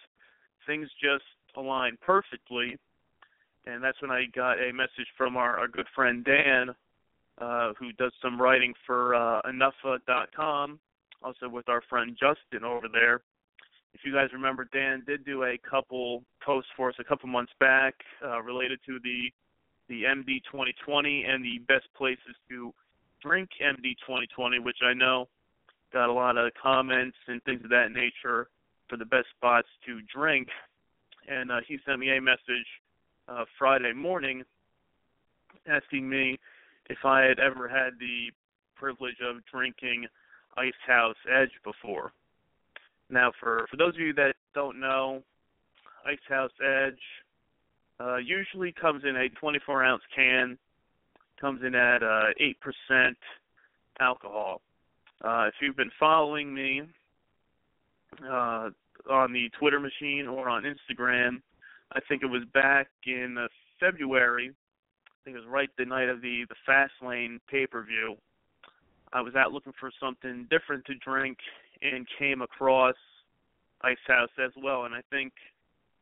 things 0.66 0.88
just 1.02 1.24
align 1.56 1.98
perfectly, 2.00 2.76
and 3.66 3.82
that's 3.82 4.00
when 4.00 4.12
I 4.12 4.26
got 4.34 4.62
a 4.62 4.72
message 4.72 5.08
from 5.16 5.36
our, 5.36 5.58
our 5.58 5.68
good 5.68 5.86
friend 5.94 6.24
Dan, 6.24 6.70
uh, 7.40 7.72
who 7.78 7.92
does 7.94 8.12
some 8.22 8.40
writing 8.40 8.74
for 8.86 9.16
uh, 9.16 9.40
Enough.com, 9.48 10.78
also 11.20 11.48
with 11.48 11.68
our 11.68 11.82
friend 11.88 12.12
Justin 12.12 12.64
over 12.64 12.86
there. 12.92 13.22
If 13.94 14.00
you 14.04 14.12
guys 14.12 14.28
remember, 14.32 14.66
Dan 14.72 15.02
did 15.06 15.24
do 15.24 15.44
a 15.44 15.58
couple 15.58 16.22
posts 16.44 16.70
for 16.76 16.88
us 16.88 16.94
a 16.98 17.04
couple 17.04 17.28
months 17.28 17.52
back 17.60 17.94
uh, 18.24 18.40
related 18.42 18.80
to 18.86 18.98
the 19.02 19.30
the 19.88 20.04
MD 20.04 20.40
2020 20.50 21.24
and 21.24 21.44
the 21.44 21.58
best 21.68 21.86
places 21.96 22.34
to 22.48 22.72
drink 23.20 23.50
MD 23.60 23.94
2020, 24.06 24.58
which 24.60 24.78
I 24.82 24.94
know 24.94 25.28
got 25.92 26.08
a 26.08 26.12
lot 26.12 26.38
of 26.38 26.52
comments 26.60 27.16
and 27.28 27.42
things 27.44 27.62
of 27.64 27.70
that 27.70 27.92
nature 27.92 28.48
for 28.88 28.96
the 28.96 29.04
best 29.04 29.26
spots 29.36 29.68
to 29.86 30.00
drink. 30.14 30.48
And 31.28 31.50
uh, 31.50 31.60
he 31.66 31.78
sent 31.86 31.98
me 31.98 32.16
a 32.16 32.20
message 32.20 32.66
uh, 33.28 33.44
Friday 33.58 33.92
morning 33.92 34.42
asking 35.68 36.08
me 36.08 36.38
if 36.88 36.98
I 37.04 37.22
had 37.22 37.38
ever 37.38 37.68
had 37.68 37.98
the 37.98 38.30
privilege 38.74 39.16
of 39.22 39.44
drinking 39.52 40.06
Ice 40.56 40.72
House 40.86 41.16
Edge 41.30 41.52
before. 41.64 42.12
Now, 43.12 43.30
for 43.38 43.66
for 43.70 43.76
those 43.76 43.94
of 43.94 44.00
you 44.00 44.14
that 44.14 44.34
don't 44.54 44.80
know, 44.80 45.22
Ice 46.06 46.18
House 46.28 46.50
Edge 46.64 46.98
uh, 48.00 48.16
usually 48.16 48.72
comes 48.72 49.04
in 49.04 49.16
a 49.16 49.28
24 49.28 49.84
ounce 49.84 50.02
can, 50.16 50.58
comes 51.38 51.60
in 51.62 51.74
at 51.74 52.02
uh, 52.02 52.30
8% 52.90 53.14
alcohol. 54.00 54.62
Uh, 55.22 55.44
if 55.46 55.54
you've 55.60 55.76
been 55.76 55.90
following 56.00 56.52
me 56.52 56.82
uh, 58.24 58.70
on 59.10 59.32
the 59.32 59.50
Twitter 59.58 59.78
machine 59.78 60.26
or 60.26 60.48
on 60.48 60.64
Instagram, 60.64 61.42
I 61.92 62.00
think 62.08 62.22
it 62.22 62.30
was 62.30 62.42
back 62.54 62.88
in 63.06 63.36
uh, 63.38 63.46
February. 63.78 64.52
I 65.06 65.18
think 65.24 65.36
it 65.36 65.40
was 65.40 65.48
right 65.48 65.68
the 65.76 65.84
night 65.84 66.08
of 66.08 66.22
the 66.22 66.46
the 66.48 66.56
Fastlane 66.66 67.40
pay 67.50 67.66
per 67.66 67.82
view. 67.84 68.16
I 69.12 69.20
was 69.20 69.34
out 69.34 69.52
looking 69.52 69.74
for 69.78 69.90
something 70.00 70.46
different 70.50 70.86
to 70.86 70.94
drink 70.94 71.36
and 71.82 72.06
came 72.18 72.42
across 72.42 72.94
Ice 73.82 73.96
House 74.06 74.30
as 74.42 74.52
well. 74.62 74.84
And 74.84 74.94
I 74.94 75.00
think 75.10 75.32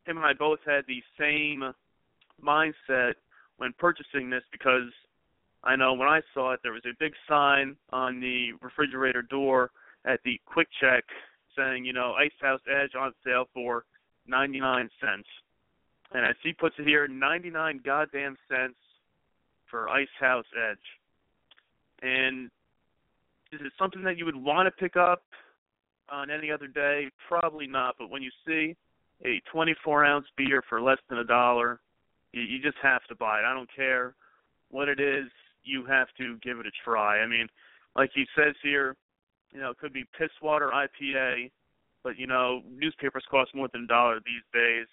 him 0.05 0.17
and 0.17 0.27
I 0.27 0.33
both 0.33 0.61
had 0.67 0.85
the 0.87 1.03
same 1.19 1.73
mindset 2.43 3.15
when 3.57 3.73
purchasing 3.79 4.31
this 4.31 4.43
because 4.53 4.91
I 5.63 5.77
know 5.77 5.93
when 5.93 6.09
I 6.09 6.21
saw 6.33 6.53
it, 6.53 6.61
there 6.63 6.73
was 6.73 6.85
a 6.87 6.97
big 6.99 7.13
sign 7.29 7.77
on 7.91 8.21
the 8.21 8.53
refrigerator 8.63 9.23
door 9.23 9.71
at 10.05 10.21
the 10.25 10.41
Quick 10.47 10.69
Check 10.81 11.05
saying, 11.57 11.85
you 11.85 11.93
know, 11.93 12.15
Ice 12.19 12.31
House 12.41 12.61
Edge 12.71 12.95
on 12.99 13.13
sale 13.25 13.45
for 13.53 13.85
99 14.27 14.89
cents. 15.01 15.29
And 16.13 16.25
as 16.25 16.37
he 16.43 16.53
puts 16.53 16.75
it 16.79 16.87
here, 16.87 17.07
99 17.07 17.81
goddamn 17.85 18.37
cents 18.49 18.79
for 19.71 19.89
Ice 19.89 20.09
House 20.19 20.47
Edge. 20.71 20.79
And 22.03 22.51
is 23.53 23.61
it 23.63 23.73
something 23.79 24.03
that 24.05 24.17
you 24.17 24.25
would 24.25 24.37
want 24.37 24.67
to 24.67 24.71
pick 24.71 24.97
up 24.97 25.23
on 26.11 26.31
any 26.31 26.51
other 26.51 26.67
day? 26.67 27.11
Probably 27.29 27.67
not. 27.67 27.97
But 27.99 28.11
when 28.11 28.23
you 28.23 28.31
see 28.47 28.77
a 29.25 29.41
24 29.53 30.05
ounce 30.05 30.27
beer 30.37 30.63
for 30.69 30.81
less 30.81 30.99
than 31.09 31.19
a 31.19 31.25
dollar, 31.25 31.81
you, 32.33 32.43
you 32.43 32.63
just 32.63 32.79
have 32.83 33.03
to 33.09 33.15
buy 33.15 33.41
it. 33.41 33.45
I 33.45 33.55
don't 33.55 33.69
care 33.75 34.15
what 34.71 34.89
it 34.89 35.01
is. 35.01 35.27
You 35.65 35.85
have 35.87 36.09
to 36.19 36.37
give 36.43 36.59
it 36.59 36.67
a 36.67 36.71
try. 36.85 37.21
I 37.21 37.27
mean, 37.27 37.49
like 37.97 38.11
he 38.15 38.25
says 38.37 38.55
here, 38.63 38.97
you 39.53 39.61
know, 39.61 39.71
it 39.71 39.79
could 39.79 39.93
be 39.93 40.05
piss 40.19 40.31
water 40.43 40.71
IPA, 40.73 41.51
but 42.03 42.19
you 42.19 42.27
know, 42.27 42.63
newspapers 42.71 43.25
cost 43.31 43.55
more 43.55 43.69
than 43.73 43.85
a 43.85 43.87
dollar 43.87 44.21
these 44.25 44.45
days, 44.55 44.87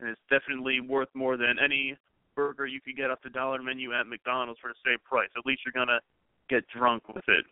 and 0.00 0.08
it's 0.08 0.20
definitely 0.30 0.80
worth 0.80 1.08
more 1.14 1.36
than 1.36 1.56
any 1.62 1.96
burger 2.34 2.66
you 2.66 2.80
could 2.80 2.96
get 2.96 3.10
off 3.10 3.18
the 3.22 3.30
dollar 3.30 3.62
menu 3.62 3.92
at 3.92 4.06
McDonald's 4.06 4.58
for 4.60 4.68
the 4.68 4.80
same 4.84 4.98
price. 5.04 5.28
At 5.36 5.46
least 5.46 5.60
you're 5.64 5.72
gonna 5.72 6.00
get 6.48 6.64
drunk 6.68 7.08
with 7.08 7.24
it. 7.28 7.44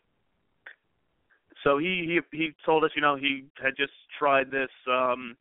So 1.64 1.78
he 1.78 2.20
he 2.30 2.36
he 2.36 2.50
told 2.64 2.84
us, 2.84 2.90
you 2.94 3.02
know, 3.02 3.16
he 3.16 3.44
had 3.62 3.76
just 3.76 3.92
tried 4.18 4.50
this 4.50 4.70
um 4.90 5.36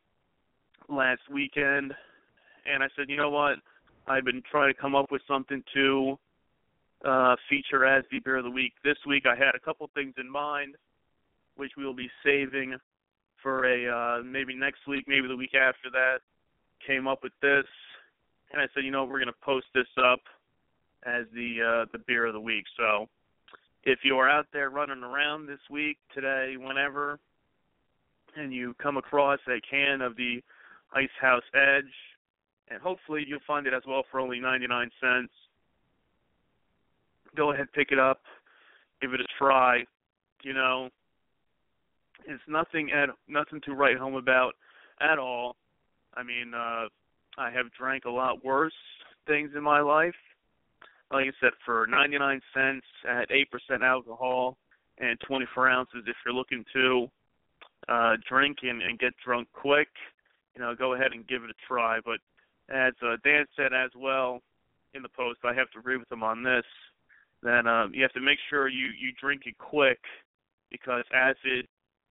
last 0.89 1.21
weekend 1.31 1.93
and 2.65 2.83
I 2.83 2.87
said, 2.95 3.09
you 3.09 3.17
know 3.17 3.29
what? 3.29 3.57
I've 4.07 4.25
been 4.25 4.41
trying 4.49 4.73
to 4.73 4.79
come 4.79 4.95
up 4.95 5.11
with 5.11 5.21
something 5.27 5.63
to 5.73 6.17
uh, 7.05 7.35
feature 7.49 7.85
as 7.85 8.03
the 8.11 8.19
beer 8.19 8.37
of 8.37 8.43
the 8.43 8.49
week. 8.49 8.73
This 8.83 8.97
week 9.07 9.23
I 9.25 9.35
had 9.35 9.55
a 9.55 9.59
couple 9.59 9.89
things 9.93 10.13
in 10.17 10.29
mind, 10.29 10.75
which 11.55 11.71
we 11.77 11.85
will 11.85 11.93
be 11.93 12.09
saving 12.23 12.75
for 13.41 13.65
a 13.65 14.19
uh, 14.19 14.23
maybe 14.23 14.55
next 14.55 14.87
week, 14.87 15.05
maybe 15.07 15.27
the 15.27 15.35
week 15.35 15.53
after 15.55 15.89
that. 15.91 16.19
Came 16.85 17.07
up 17.07 17.19
with 17.23 17.33
this, 17.41 17.65
and 18.51 18.61
I 18.61 18.65
said, 18.73 18.85
you 18.85 18.91
know, 18.91 19.03
we're 19.03 19.19
going 19.19 19.27
to 19.27 19.45
post 19.45 19.65
this 19.75 19.87
up 20.01 20.21
as 21.05 21.25
the 21.33 21.83
uh, 21.83 21.85
the 21.91 21.99
beer 22.07 22.25
of 22.25 22.33
the 22.33 22.39
week. 22.39 22.63
So 22.77 23.07
if 23.83 23.99
you 24.03 24.17
are 24.17 24.29
out 24.29 24.47
there 24.53 24.69
running 24.69 25.03
around 25.03 25.47
this 25.47 25.59
week, 25.69 25.97
today, 26.13 26.55
whenever, 26.57 27.19
and 28.35 28.53
you 28.53 28.75
come 28.81 28.97
across 28.97 29.39
a 29.47 29.59
can 29.69 30.01
of 30.01 30.15
the 30.15 30.41
Ice 30.93 31.09
House 31.19 31.43
Edge, 31.53 31.91
and 32.69 32.81
hopefully 32.81 33.23
you'll 33.27 33.39
find 33.47 33.67
it 33.67 33.73
as 33.73 33.83
well 33.87 34.03
for 34.11 34.19
only 34.19 34.39
99 34.39 34.89
cents. 35.01 35.33
Go 37.35 37.51
ahead, 37.51 37.67
pick 37.73 37.91
it 37.91 37.99
up, 37.99 38.21
give 39.01 39.13
it 39.13 39.21
a 39.21 39.25
try. 39.37 39.83
You 40.43 40.53
know, 40.53 40.89
it's 42.25 42.41
nothing 42.47 42.91
at 42.91 43.09
nothing 43.27 43.61
to 43.65 43.73
write 43.73 43.97
home 43.97 44.15
about 44.15 44.53
at 44.99 45.19
all. 45.19 45.55
I 46.15 46.23
mean, 46.23 46.53
uh 46.53 46.87
I 47.37 47.51
have 47.51 47.71
drank 47.77 48.05
a 48.05 48.09
lot 48.09 48.43
worse 48.43 48.73
things 49.27 49.51
in 49.55 49.63
my 49.63 49.79
life. 49.79 50.15
Like 51.11 51.25
I 51.25 51.31
said, 51.39 51.53
for 51.65 51.87
99 51.87 52.41
cents 52.53 52.85
at 53.07 53.29
8% 53.29 53.81
alcohol 53.81 54.57
and 54.99 55.19
24 55.21 55.69
ounces, 55.69 56.03
if 56.05 56.15
you're 56.25 56.33
looking 56.33 56.63
to 56.73 57.07
uh, 57.87 58.15
drink 58.27 58.57
and, 58.63 58.81
and 58.81 58.99
get 58.99 59.13
drunk 59.23 59.47
quick, 59.53 59.87
you 60.55 60.61
know, 60.61 60.75
go 60.75 60.93
ahead 60.93 61.11
and 61.13 61.27
give 61.27 61.43
it 61.43 61.49
a 61.49 61.67
try. 61.67 61.99
But 62.03 62.19
as 62.73 62.93
uh, 63.01 63.17
Dan 63.23 63.45
said 63.55 63.73
as 63.73 63.89
well 63.95 64.41
in 64.93 65.01
the 65.01 65.09
post, 65.09 65.39
I 65.43 65.53
have 65.53 65.71
to 65.71 65.79
agree 65.79 65.97
with 65.97 66.11
him 66.11 66.23
on 66.23 66.43
this. 66.43 66.65
That 67.41 67.65
um, 67.65 67.93
you 67.93 68.03
have 68.03 68.13
to 68.13 68.19
make 68.19 68.37
sure 68.49 68.67
you 68.67 68.87
you 68.99 69.13
drink 69.19 69.43
it 69.45 69.57
quick 69.57 69.99
because 70.69 71.05
as 71.15 71.37
it 71.45 71.67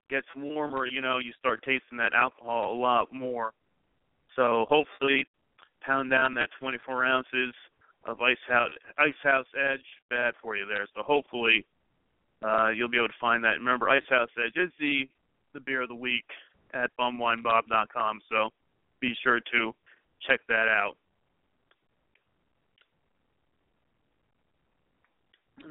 gets 0.10 0.28
warmer, 0.36 0.88
you 0.88 1.02
know, 1.02 1.18
you 1.20 1.34
start 1.38 1.64
tasting 1.64 1.98
that 1.98 2.14
alcohol 2.14 2.74
a 2.74 2.78
lot 2.80 3.14
more. 3.14 3.52
So 4.38 4.66
hopefully, 4.70 5.26
pound 5.82 6.12
down 6.12 6.34
that 6.36 6.50
24 6.60 7.06
ounces 7.06 7.54
of 8.08 8.22
Ice 8.22 8.38
House 8.48 8.72
Ice 8.98 9.14
House 9.22 9.46
Edge. 9.56 9.86
Bad 10.10 10.34
for 10.42 10.56
you 10.56 10.66
there. 10.66 10.88
So 10.96 11.04
hopefully, 11.04 11.66
uh, 12.44 12.70
you'll 12.70 12.90
be 12.90 12.98
able 12.98 13.10
to 13.10 13.14
find 13.20 13.44
that. 13.44 13.60
Remember, 13.60 13.90
Ice 13.90 14.08
House 14.10 14.30
Edge 14.44 14.56
is 14.56 14.72
the 14.80 15.08
the 15.54 15.60
beer 15.60 15.82
of 15.82 15.90
the 15.90 15.96
week 15.96 16.26
at 16.74 16.90
bumwinebob.com. 17.00 18.20
So 18.30 18.50
be 19.00 19.14
sure 19.24 19.40
to 19.52 19.74
check 20.28 20.40
that 20.48 20.68
out. 20.68 20.96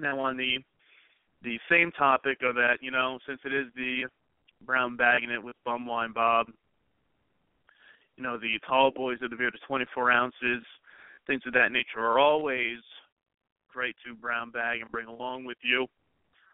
Now 0.00 0.18
on 0.20 0.36
the 0.36 0.58
the 1.42 1.58
same 1.70 1.92
topic 1.92 2.38
of 2.42 2.54
that, 2.56 2.78
you 2.80 2.90
know, 2.90 3.18
since 3.26 3.40
it 3.44 3.52
is 3.54 3.66
the 3.76 4.06
brown 4.64 4.96
bagging 4.96 5.30
it 5.30 5.42
with 5.42 5.54
bum 5.64 5.86
wine 5.86 6.12
Bob, 6.12 6.48
you 8.16 8.22
know, 8.22 8.38
the 8.38 8.58
tall 8.66 8.90
boys 8.90 9.18
of 9.22 9.30
the 9.30 9.36
beer 9.36 9.50
to 9.50 9.58
24 9.66 10.10
ounces, 10.10 10.64
things 11.26 11.42
of 11.46 11.52
that 11.54 11.72
nature 11.72 11.98
are 11.98 12.18
always 12.18 12.78
great 13.72 13.96
to 14.06 14.14
brown 14.14 14.50
bag 14.50 14.80
and 14.80 14.90
bring 14.90 15.06
along 15.06 15.44
with 15.44 15.58
you 15.62 15.86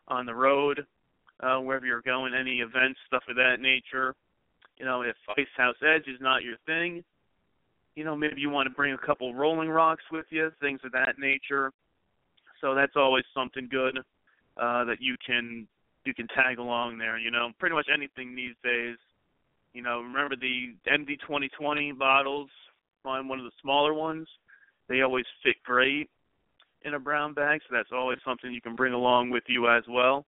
on 0.08 0.26
the 0.26 0.34
road, 0.34 0.84
uh, 1.40 1.58
wherever 1.58 1.86
you're 1.86 2.02
going, 2.02 2.34
any 2.34 2.60
events, 2.60 2.98
stuff 3.06 3.22
of 3.28 3.36
that 3.36 3.60
nature. 3.60 4.14
You 4.76 4.84
know, 4.84 5.02
if 5.02 5.16
Ice 5.38 5.46
House 5.56 5.76
Edge 5.82 6.08
is 6.08 6.20
not 6.20 6.42
your 6.42 6.56
thing, 6.66 7.04
you 7.94 8.04
know, 8.04 8.16
maybe 8.16 8.40
you 8.40 8.50
want 8.50 8.68
to 8.68 8.74
bring 8.74 8.94
a 8.94 9.06
couple 9.06 9.34
Rolling 9.34 9.68
Rocks 9.68 10.02
with 10.10 10.26
you, 10.30 10.50
things 10.60 10.80
of 10.84 10.92
that 10.92 11.18
nature. 11.18 11.72
So 12.60 12.74
that's 12.74 12.96
always 12.96 13.24
something 13.34 13.68
good 13.70 13.98
uh, 14.56 14.84
that 14.84 14.96
you 15.00 15.16
can 15.24 15.66
you 16.04 16.14
can 16.14 16.26
tag 16.28 16.58
along 16.58 16.98
there. 16.98 17.18
You 17.18 17.30
know, 17.30 17.50
pretty 17.58 17.74
much 17.74 17.86
anything 17.92 18.34
these 18.34 18.54
days. 18.64 18.96
You 19.74 19.82
know, 19.82 20.00
remember 20.00 20.36
the 20.36 20.74
MD 20.90 21.20
2020 21.20 21.92
bottles? 21.92 22.50
Find 23.02 23.28
one 23.28 23.38
of 23.38 23.44
the 23.44 23.52
smaller 23.60 23.94
ones. 23.94 24.28
They 24.92 25.00
always 25.00 25.24
fit 25.42 25.56
great 25.64 26.10
in 26.82 26.92
a 26.92 26.98
brown 26.98 27.32
bag, 27.32 27.62
so 27.62 27.74
that's 27.74 27.88
always 27.92 28.18
something 28.26 28.52
you 28.52 28.60
can 28.60 28.76
bring 28.76 28.92
along 28.92 29.30
with 29.30 29.44
you 29.48 29.66
as 29.66 29.84
well. 29.88 30.26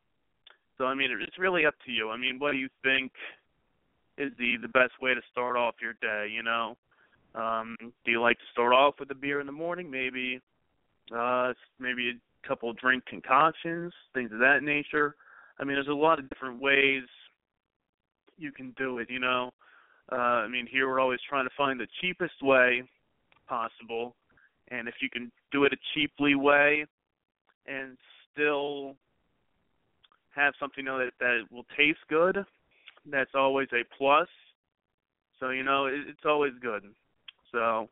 So 0.78 0.86
I 0.86 0.93
mean, 0.93 1.10
it's 1.19 1.39
really 1.39 1.65
up 1.65 1.74
to 1.88 1.91
you. 1.91 2.12
I 2.12 2.17
mean, 2.17 2.38
what 2.38 2.52
do 2.52 2.60
you 2.60 2.69
think 2.84 3.12
is 4.19 4.32
the 4.38 4.58
the 4.62 4.67
best 4.67 4.91
way 5.02 5.15
to 5.15 5.21
start 5.32 5.58
off 5.58 5.74
your 5.82 5.93
day? 5.93 6.28
You 6.32 6.43
know, 6.43 6.78
um, 7.34 7.76
do 8.06 8.12
you 8.12 8.21
like 8.21 8.38
to 8.38 8.43
start 8.52 8.71
off 8.71 9.00
with 9.00 9.10
a 9.10 9.15
beer 9.15 9.39
in 9.39 9.47
the 9.47 9.52
morning? 9.52 9.89
Maybe, 9.89 10.39
uh, 11.12 11.54
maybe 11.80 12.12
a 12.12 12.47
couple 12.47 12.71
drink 12.74 13.04
concoctions, 13.08 13.91
things 14.13 14.32
of 14.32 14.38
that 14.39 14.62
nature. 14.62 15.15
I 15.58 15.63
mean, 15.63 15.74
there's 15.74 15.88
a 15.88 15.91
lot 15.91 16.19
of 16.19 16.30
different 16.30 16.62
ways 16.62 17.02
you 18.38 18.52
can 18.52 18.76
do 18.78 19.00
it. 19.00 19.10
You 19.10 19.21
know, 19.21 19.50
uh, 20.12 20.45
I 20.45 20.47
mean, 20.47 20.67
here 20.67 20.88
we're 20.88 21.00
always 21.00 21.19
trying 21.28 21.45
to 21.45 21.56
find 21.58 21.80
the 21.80 21.88
cheapest 22.00 22.43
way 22.43 22.84
possible, 23.50 24.15
and 24.71 24.88
if 24.88 24.95
you 25.01 25.10
can 25.10 25.31
do 25.51 25.65
it 25.65 25.73
a 25.73 25.77
cheaply 25.93 26.34
way 26.36 26.86
and 27.67 27.97
still 28.31 28.95
have 30.34 30.53
something 30.60 30.86
you 30.86 30.89
know 30.89 30.97
that 30.97 31.12
that 31.19 31.41
will 31.51 31.65
taste 31.77 31.99
good, 32.10 32.43
that's 33.05 33.31
always 33.36 33.67
a 33.73 33.84
plus. 33.97 34.27
So 35.39 35.49
you 35.49 35.63
know, 35.63 35.86
it, 35.86 36.01
it's 36.07 36.25
always 36.25 36.53
good. 36.62 36.84
So 37.51 37.89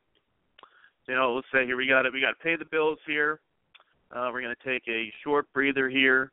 you 1.07 1.15
know, 1.15 1.33
let's 1.33 1.47
say 1.53 1.65
here 1.65 1.77
we 1.77 1.87
got 1.87 2.05
it. 2.05 2.13
We 2.13 2.21
got 2.21 2.37
to 2.37 2.43
pay 2.43 2.55
the 2.55 2.65
bills 2.65 2.99
here. 3.05 3.39
Uh, 4.15 4.29
we're 4.31 4.41
going 4.41 4.55
to 4.55 4.69
take 4.69 4.83
a 4.87 5.11
short 5.23 5.51
breather 5.53 5.89
here. 5.89 6.31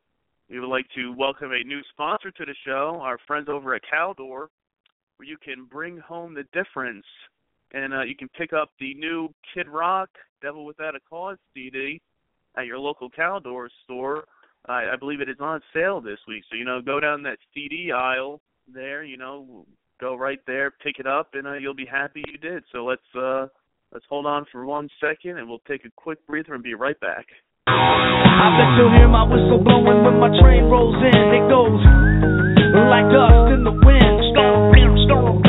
We 0.48 0.60
would 0.60 0.68
like 0.68 0.86
to 0.94 1.12
welcome 1.18 1.50
a 1.52 1.64
new 1.64 1.80
sponsor 1.90 2.30
to 2.30 2.44
the 2.44 2.54
show, 2.64 2.98
our 3.02 3.18
friends 3.26 3.48
over 3.48 3.74
at 3.74 3.82
Caldor, 3.92 4.46
where 5.16 5.26
you 5.26 5.36
can 5.44 5.64
bring 5.64 5.98
home 5.98 6.34
the 6.34 6.44
difference. 6.52 7.04
And 7.72 7.92
uh, 7.92 8.02
you 8.02 8.16
can 8.16 8.28
pick 8.28 8.52
up 8.52 8.70
the 8.78 8.94
new 8.94 9.28
Kid 9.54 9.68
Rock, 9.68 10.08
Devil 10.42 10.64
Without 10.64 10.94
a 10.94 11.00
Cause 11.08 11.36
CD 11.54 12.00
at 12.56 12.66
your 12.66 12.78
local 12.78 13.10
Caldor 13.10 13.68
store. 13.84 14.24
I, 14.66 14.92
I 14.92 14.96
believe 14.98 15.20
it 15.20 15.28
is 15.28 15.36
on 15.40 15.60
sale 15.74 16.00
this 16.00 16.18
week. 16.26 16.44
So, 16.50 16.56
you 16.56 16.64
know, 16.64 16.80
go 16.80 17.00
down 17.00 17.22
that 17.24 17.38
CD 17.54 17.92
aisle 17.92 18.40
there, 18.72 19.04
you 19.04 19.16
know, 19.16 19.66
go 20.00 20.16
right 20.16 20.40
there, 20.46 20.70
pick 20.82 20.98
it 20.98 21.06
up, 21.06 21.30
and 21.34 21.46
uh, 21.46 21.54
you'll 21.54 21.74
be 21.74 21.86
happy 21.86 22.22
you 22.26 22.38
did. 22.38 22.64
So 22.72 22.84
let's 22.84 23.02
uh, 23.14 23.46
let's 23.92 24.04
hold 24.08 24.26
on 24.26 24.44
for 24.50 24.64
one 24.66 24.88
second, 25.00 25.38
and 25.38 25.48
we'll 25.48 25.62
take 25.68 25.84
a 25.84 25.90
quick 25.96 26.24
breather 26.26 26.54
and 26.54 26.62
be 26.62 26.74
right 26.74 26.98
back. 27.00 27.26
I 27.68 28.46
bet 28.58 28.78
you'll 28.78 28.94
hear 28.94 29.08
my 29.08 29.24
whistle 29.24 29.62
blowing 29.62 30.04
when 30.04 30.18
my 30.18 30.30
train 30.40 30.64
rolls 30.64 30.96
in. 30.96 31.24
It 31.34 31.46
goes 31.50 31.82
like 32.90 33.06
dust 33.10 33.54
in 33.54 33.64
the 33.64 33.74
wind. 33.74 34.16
Storm, 34.32 34.96
storm, 35.06 35.45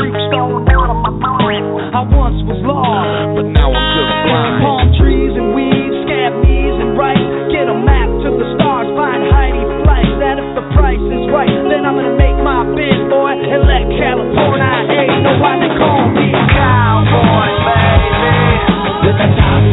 I 1.88 2.04
once 2.04 2.43
was 2.43 2.60
lost, 2.67 3.39
but 3.39 3.47
now 3.56 3.71
I'm 3.71 3.88
just 3.95 4.12
blind. 4.28 4.60
Palm 4.62 4.88
trees 5.00 5.34
and 5.34 5.56
weeds, 5.56 5.95
scab 6.04 6.36
knees 6.43 6.76
and 6.84 7.00
rice. 7.00 7.26
Get 7.50 7.71
a 7.71 7.78
map 7.78 8.12
to 8.28 8.30
the 8.36 8.47
stars, 8.60 8.91
find 8.93 9.23
Heidi 9.32 9.63
Fleiss. 9.82 10.12
That 10.19 10.36
if 10.38 10.50
the 10.58 10.65
price 10.76 11.00
is 11.00 11.26
right, 11.32 11.50
then 11.71 11.88
I'm 11.88 11.95
gonna 11.95 12.19
make 12.19 12.38
my 12.43 12.67
bid, 12.76 13.08
boy, 13.08 13.34
and 13.34 13.63
let 13.65 13.88
California 13.95 14.73
hate. 14.93 15.15
No 15.23 15.39
one 15.39 15.60
to 15.63 15.69
call 15.80 16.06
me 16.12 16.28
cowboy, 16.54 17.50
baby. 17.65 18.36
With 19.08 19.23
a 19.23 19.30
top 19.39 19.63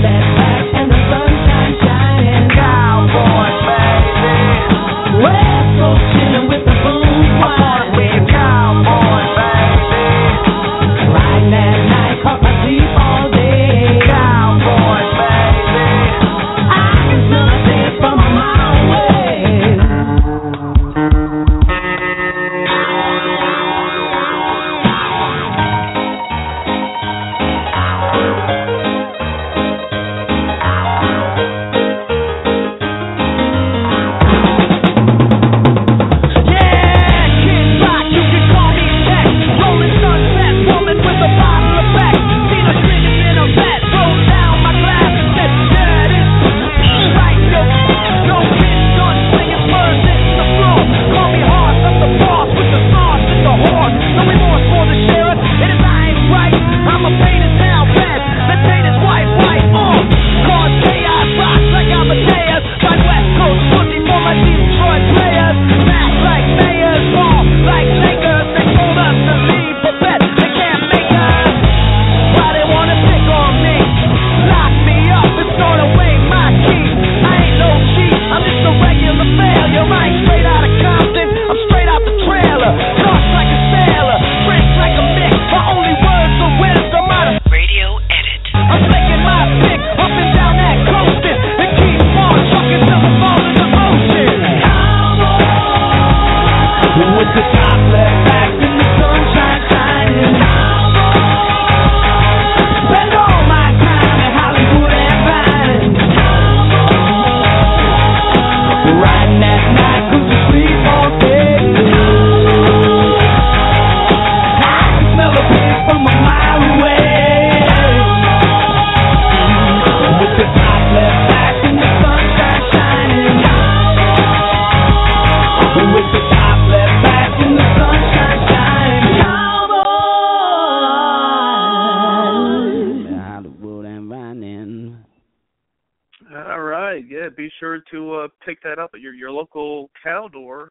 sure 137.65 137.81
to 137.91 138.15
uh, 138.15 138.29
pick 138.45 138.63
that 138.63 138.79
up 138.79 138.91
at 138.95 139.01
your 139.01 139.15
your 139.15 139.31
local 139.31 139.91
Caldor. 140.05 140.69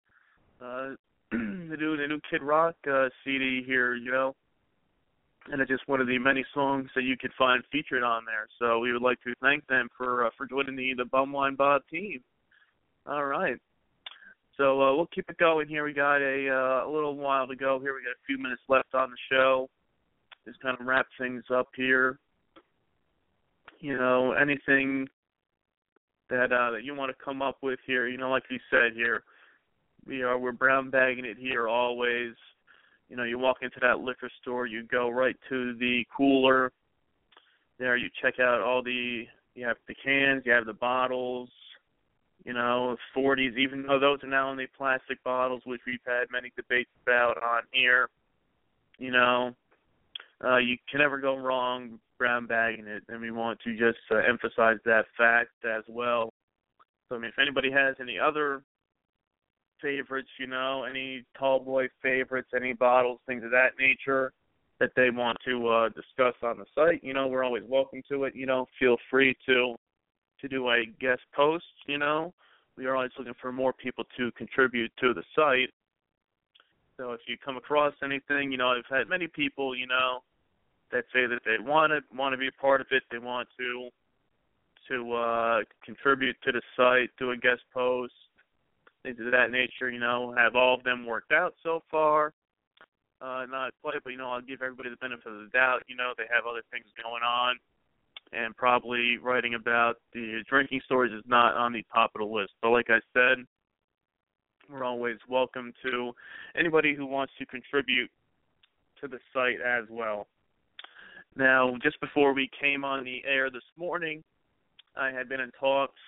Uh, 0.61 0.95
they 1.31 1.75
do 1.75 1.97
the 1.97 2.07
new 2.07 2.19
Kid 2.29 2.43
Rock 2.43 2.75
uh, 2.91 3.09
CD 3.23 3.63
here, 3.65 3.95
you 3.95 4.11
know, 4.11 4.35
and 5.51 5.59
it's 5.61 5.71
just 5.71 5.87
one 5.87 5.99
of 5.99 6.07
the 6.07 6.17
many 6.19 6.45
songs 6.53 6.89
that 6.95 7.03
you 7.03 7.17
could 7.17 7.31
find 7.37 7.63
featured 7.71 8.03
on 8.03 8.23
there. 8.25 8.47
So 8.59 8.79
we 8.79 8.93
would 8.93 9.01
like 9.01 9.21
to 9.23 9.33
thank 9.41 9.65
them 9.67 9.89
for 9.97 10.27
uh, 10.27 10.29
for 10.37 10.45
joining 10.45 10.75
the 10.75 10.93
the 10.95 11.05
Bumwine 11.05 11.57
Bob 11.57 11.81
team. 11.89 12.21
All 13.07 13.25
right. 13.25 13.57
So 14.55 14.81
uh, 14.81 14.95
we'll 14.95 15.07
keep 15.07 15.29
it 15.29 15.37
going 15.37 15.67
here. 15.67 15.83
We 15.83 15.93
got 15.93 16.21
a 16.21 16.49
uh, 16.49 16.87
a 16.87 16.89
little 16.89 17.15
while 17.15 17.47
to 17.47 17.55
go 17.55 17.79
here. 17.79 17.95
We 17.95 18.03
got 18.03 18.11
a 18.11 18.27
few 18.27 18.37
minutes 18.37 18.61
left 18.69 18.93
on 18.93 19.09
the 19.09 19.17
show. 19.31 19.67
Just 20.45 20.61
kind 20.61 20.77
of 20.79 20.85
wrap 20.85 21.07
things 21.19 21.43
up 21.51 21.69
here. 21.75 22.19
You 23.79 23.97
know, 23.97 24.33
anything 24.33 25.07
that 26.29 26.51
uh, 26.51 26.71
that 26.71 26.83
you 26.83 26.95
want 26.95 27.15
to 27.15 27.23
come 27.23 27.41
up 27.41 27.57
with 27.61 27.79
here. 27.85 28.07
You 28.07 28.17
know, 28.17 28.29
like 28.29 28.43
we 28.49 28.59
said 28.69 28.93
here, 28.93 29.23
we 30.05 30.21
are 30.21 30.37
we're 30.37 30.51
brown 30.51 30.89
bagging 30.89 31.25
it 31.25 31.37
here 31.37 31.67
always. 31.67 32.33
You 33.09 33.17
know, 33.17 33.23
you 33.23 33.37
walk 33.37 33.57
into 33.61 33.79
that 33.81 33.99
liquor 33.99 34.29
store, 34.41 34.65
you 34.65 34.83
go 34.83 35.09
right 35.09 35.35
to 35.49 35.75
the 35.77 36.03
cooler. 36.15 36.71
There, 37.77 37.97
you 37.97 38.09
check 38.21 38.39
out 38.39 38.61
all 38.61 38.81
the 38.81 39.25
you 39.55 39.65
have 39.65 39.77
the 39.87 39.95
cans, 39.95 40.43
you 40.45 40.51
have 40.51 40.65
the 40.65 40.73
bottles, 40.73 41.49
you 42.43 42.53
know, 42.53 42.97
40s, 43.15 43.57
even 43.57 43.83
though 43.83 43.99
those 43.99 44.23
are 44.23 44.27
now 44.27 44.49
only 44.49 44.67
plastic 44.77 45.23
bottles, 45.23 45.61
which 45.65 45.81
we've 45.85 45.99
had 46.05 46.25
many 46.31 46.51
debates 46.55 46.89
about 47.05 47.37
on 47.41 47.63
here. 47.71 48.09
You 48.97 49.11
know, 49.11 49.55
uh, 50.43 50.57
you 50.57 50.77
can 50.89 50.99
never 50.99 51.19
go 51.19 51.37
wrong 51.37 51.99
brown 52.23 52.47
bagging 52.47 52.87
it, 52.87 53.03
and 53.09 53.19
we 53.19 53.31
want 53.31 53.59
to 53.59 53.71
just 53.77 53.99
uh, 54.09 54.15
emphasize 54.15 54.77
that 54.85 55.03
fact 55.17 55.49
as 55.65 55.83
well. 55.89 56.31
So, 57.09 57.15
I 57.15 57.19
mean, 57.19 57.27
if 57.29 57.37
anybody 57.37 57.69
has 57.69 57.97
any 57.99 58.17
other 58.17 58.63
favorites, 59.81 60.29
you 60.39 60.47
know, 60.47 60.85
any 60.89 61.25
tall 61.37 61.59
boy 61.59 61.89
favorites, 62.01 62.47
any 62.55 62.71
bottles, 62.71 63.19
things 63.27 63.43
of 63.43 63.51
that 63.51 63.71
nature 63.77 64.31
that 64.79 64.91
they 64.95 65.09
want 65.09 65.37
to 65.43 65.67
uh, 65.67 65.89
discuss 65.89 66.33
on 66.41 66.59
the 66.59 66.65
site, 66.73 67.03
you 67.03 67.13
know, 67.13 67.27
we're 67.27 67.43
always 67.43 67.63
welcome 67.67 68.01
to 68.07 68.23
it. 68.23 68.33
You 68.33 68.45
know, 68.45 68.67
feel 68.79 68.95
free 69.11 69.35
to 69.45 69.75
to 70.39 70.47
do 70.47 70.69
a 70.69 70.85
guest 71.01 71.23
post, 71.35 71.65
you 71.87 71.97
know. 71.97 72.33
We 72.77 72.85
are 72.85 72.95
always 72.95 73.11
looking 73.17 73.35
for 73.41 73.51
more 73.51 73.73
people 73.73 74.05
to 74.15 74.31
contribute 74.31 74.93
to 75.01 75.13
the 75.13 75.23
site. 75.35 75.71
So 76.95 77.11
if 77.11 77.19
you 77.27 77.35
come 77.43 77.57
across 77.57 77.93
anything, 78.01 78.49
you 78.49 78.57
know, 78.57 78.69
I've 78.69 78.85
had 78.89 79.09
many 79.09 79.27
people, 79.27 79.75
you 79.75 79.87
know, 79.87 80.21
that 80.93 81.05
say 81.13 81.25
that 81.25 81.41
they 81.45 81.57
want 81.59 81.91
to 81.91 81.99
want 82.15 82.33
to 82.33 82.37
be 82.37 82.47
a 82.47 82.61
part 82.61 82.81
of 82.81 82.87
it, 82.91 83.03
they 83.11 83.17
want 83.17 83.47
to 83.57 83.89
to 84.89 85.13
uh 85.13 85.59
contribute 85.83 86.35
to 86.43 86.51
the 86.51 86.61
site, 86.77 87.09
do 87.17 87.31
a 87.31 87.37
guest 87.37 87.61
post, 87.73 88.13
things 89.03 89.17
of 89.19 89.31
that 89.31 89.51
nature, 89.51 89.89
you 89.89 89.99
know, 89.99 90.33
have 90.37 90.55
all 90.55 90.75
of 90.75 90.83
them 90.83 91.05
worked 91.05 91.31
out 91.31 91.53
so 91.63 91.83
far. 91.91 92.33
Uh 93.21 93.45
not 93.49 93.73
quite, 93.81 93.95
but 94.03 94.11
you 94.11 94.17
know, 94.17 94.29
I'll 94.29 94.41
give 94.41 94.61
everybody 94.61 94.89
the 94.89 94.97
benefit 94.97 95.27
of 95.27 95.39
the 95.39 95.49
doubt, 95.51 95.83
you 95.87 95.95
know, 95.95 96.13
they 96.17 96.25
have 96.33 96.45
other 96.45 96.63
things 96.71 96.85
going 97.01 97.23
on 97.23 97.57
and 98.31 98.55
probably 98.55 99.17
writing 99.17 99.53
about 99.55 99.95
the 100.13 100.41
drinking 100.49 100.81
stories 100.85 101.13
is 101.13 101.23
not 101.27 101.55
on 101.55 101.71
the 101.73 101.83
top 101.93 102.11
of 102.15 102.19
the 102.19 102.25
list. 102.25 102.51
But 102.61 102.69
like 102.69 102.89
I 102.89 102.99
said, 103.13 103.45
we're 104.69 104.83
always 104.83 105.17
welcome 105.29 105.73
to 105.83 106.13
anybody 106.57 106.95
who 106.95 107.05
wants 107.05 107.33
to 107.39 107.45
contribute 107.45 108.09
to 109.01 109.07
the 109.07 109.19
site 109.33 109.61
as 109.61 109.85
well. 109.89 110.27
Now, 111.35 111.75
just 111.81 111.99
before 111.99 112.33
we 112.33 112.49
came 112.59 112.83
on 112.85 113.03
the 113.03 113.23
air 113.25 113.49
this 113.49 113.63
morning, 113.77 114.23
I 114.95 115.09
had 115.09 115.27
been 115.27 115.39
in 115.39 115.51
talks 115.59 115.99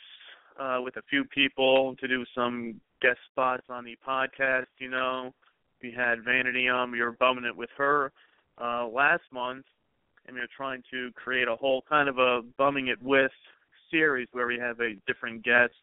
uh, 0.59 0.79
with 0.83 0.97
a 0.97 1.01
few 1.09 1.25
people 1.25 1.95
to 1.99 2.07
do 2.07 2.23
some 2.35 2.79
guest 3.01 3.17
spots 3.31 3.63
on 3.69 3.83
the 3.83 3.97
podcast. 4.07 4.67
You 4.77 4.89
know, 4.89 5.33
we 5.81 5.91
had 5.91 6.23
Vanity 6.23 6.69
on, 6.69 6.91
we 6.91 7.01
were 7.01 7.13
bumming 7.13 7.45
it 7.45 7.55
with 7.55 7.71
her 7.75 8.11
uh, 8.61 8.87
last 8.87 9.23
month, 9.33 9.65
and 10.27 10.35
we 10.35 10.41
are 10.41 10.47
trying 10.55 10.83
to 10.91 11.11
create 11.15 11.47
a 11.47 11.55
whole 11.55 11.83
kind 11.89 12.07
of 12.07 12.19
a 12.19 12.41
bumming 12.57 12.87
it 12.87 13.01
with 13.01 13.31
series 13.89 14.27
where 14.31 14.45
we 14.45 14.59
have 14.59 14.79
a 14.81 14.93
different 15.07 15.43
guest 15.43 15.73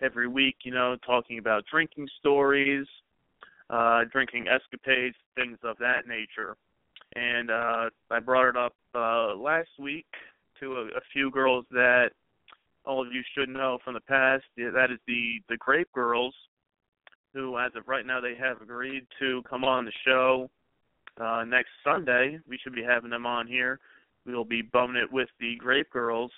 every 0.00 0.28
week. 0.28 0.56
You 0.62 0.72
know, 0.72 0.96
talking 1.06 1.38
about 1.38 1.64
drinking 1.70 2.08
stories, 2.18 2.86
uh, 3.68 4.04
drinking 4.10 4.46
escapades, 4.48 5.16
things 5.36 5.58
of 5.62 5.76
that 5.78 6.06
nature. 6.06 6.56
And 7.18 7.50
uh, 7.50 7.90
I 8.10 8.20
brought 8.20 8.48
it 8.48 8.56
up 8.56 8.74
uh, 8.94 9.34
last 9.34 9.70
week 9.78 10.06
to 10.60 10.74
a, 10.74 10.82
a 10.86 11.00
few 11.12 11.30
girls 11.32 11.64
that 11.72 12.10
all 12.84 13.04
of 13.04 13.12
you 13.12 13.22
should 13.34 13.48
know 13.48 13.78
from 13.84 13.94
the 13.94 14.00
past. 14.00 14.44
That 14.56 14.90
is 14.92 14.98
the 15.08 15.40
the 15.48 15.56
Grape 15.56 15.90
Girls, 15.92 16.34
who 17.34 17.58
as 17.58 17.72
of 17.74 17.88
right 17.88 18.06
now 18.06 18.20
they 18.20 18.36
have 18.36 18.62
agreed 18.62 19.04
to 19.18 19.42
come 19.50 19.64
on 19.64 19.84
the 19.84 19.92
show 20.06 20.48
uh, 21.20 21.44
next 21.44 21.70
Sunday. 21.82 22.38
We 22.48 22.58
should 22.62 22.74
be 22.74 22.84
having 22.84 23.10
them 23.10 23.26
on 23.26 23.48
here. 23.48 23.80
We 24.24 24.34
will 24.34 24.44
be 24.44 24.62
bumming 24.62 25.02
it 25.02 25.12
with 25.12 25.28
the 25.40 25.56
Grape 25.56 25.90
Girls. 25.90 26.30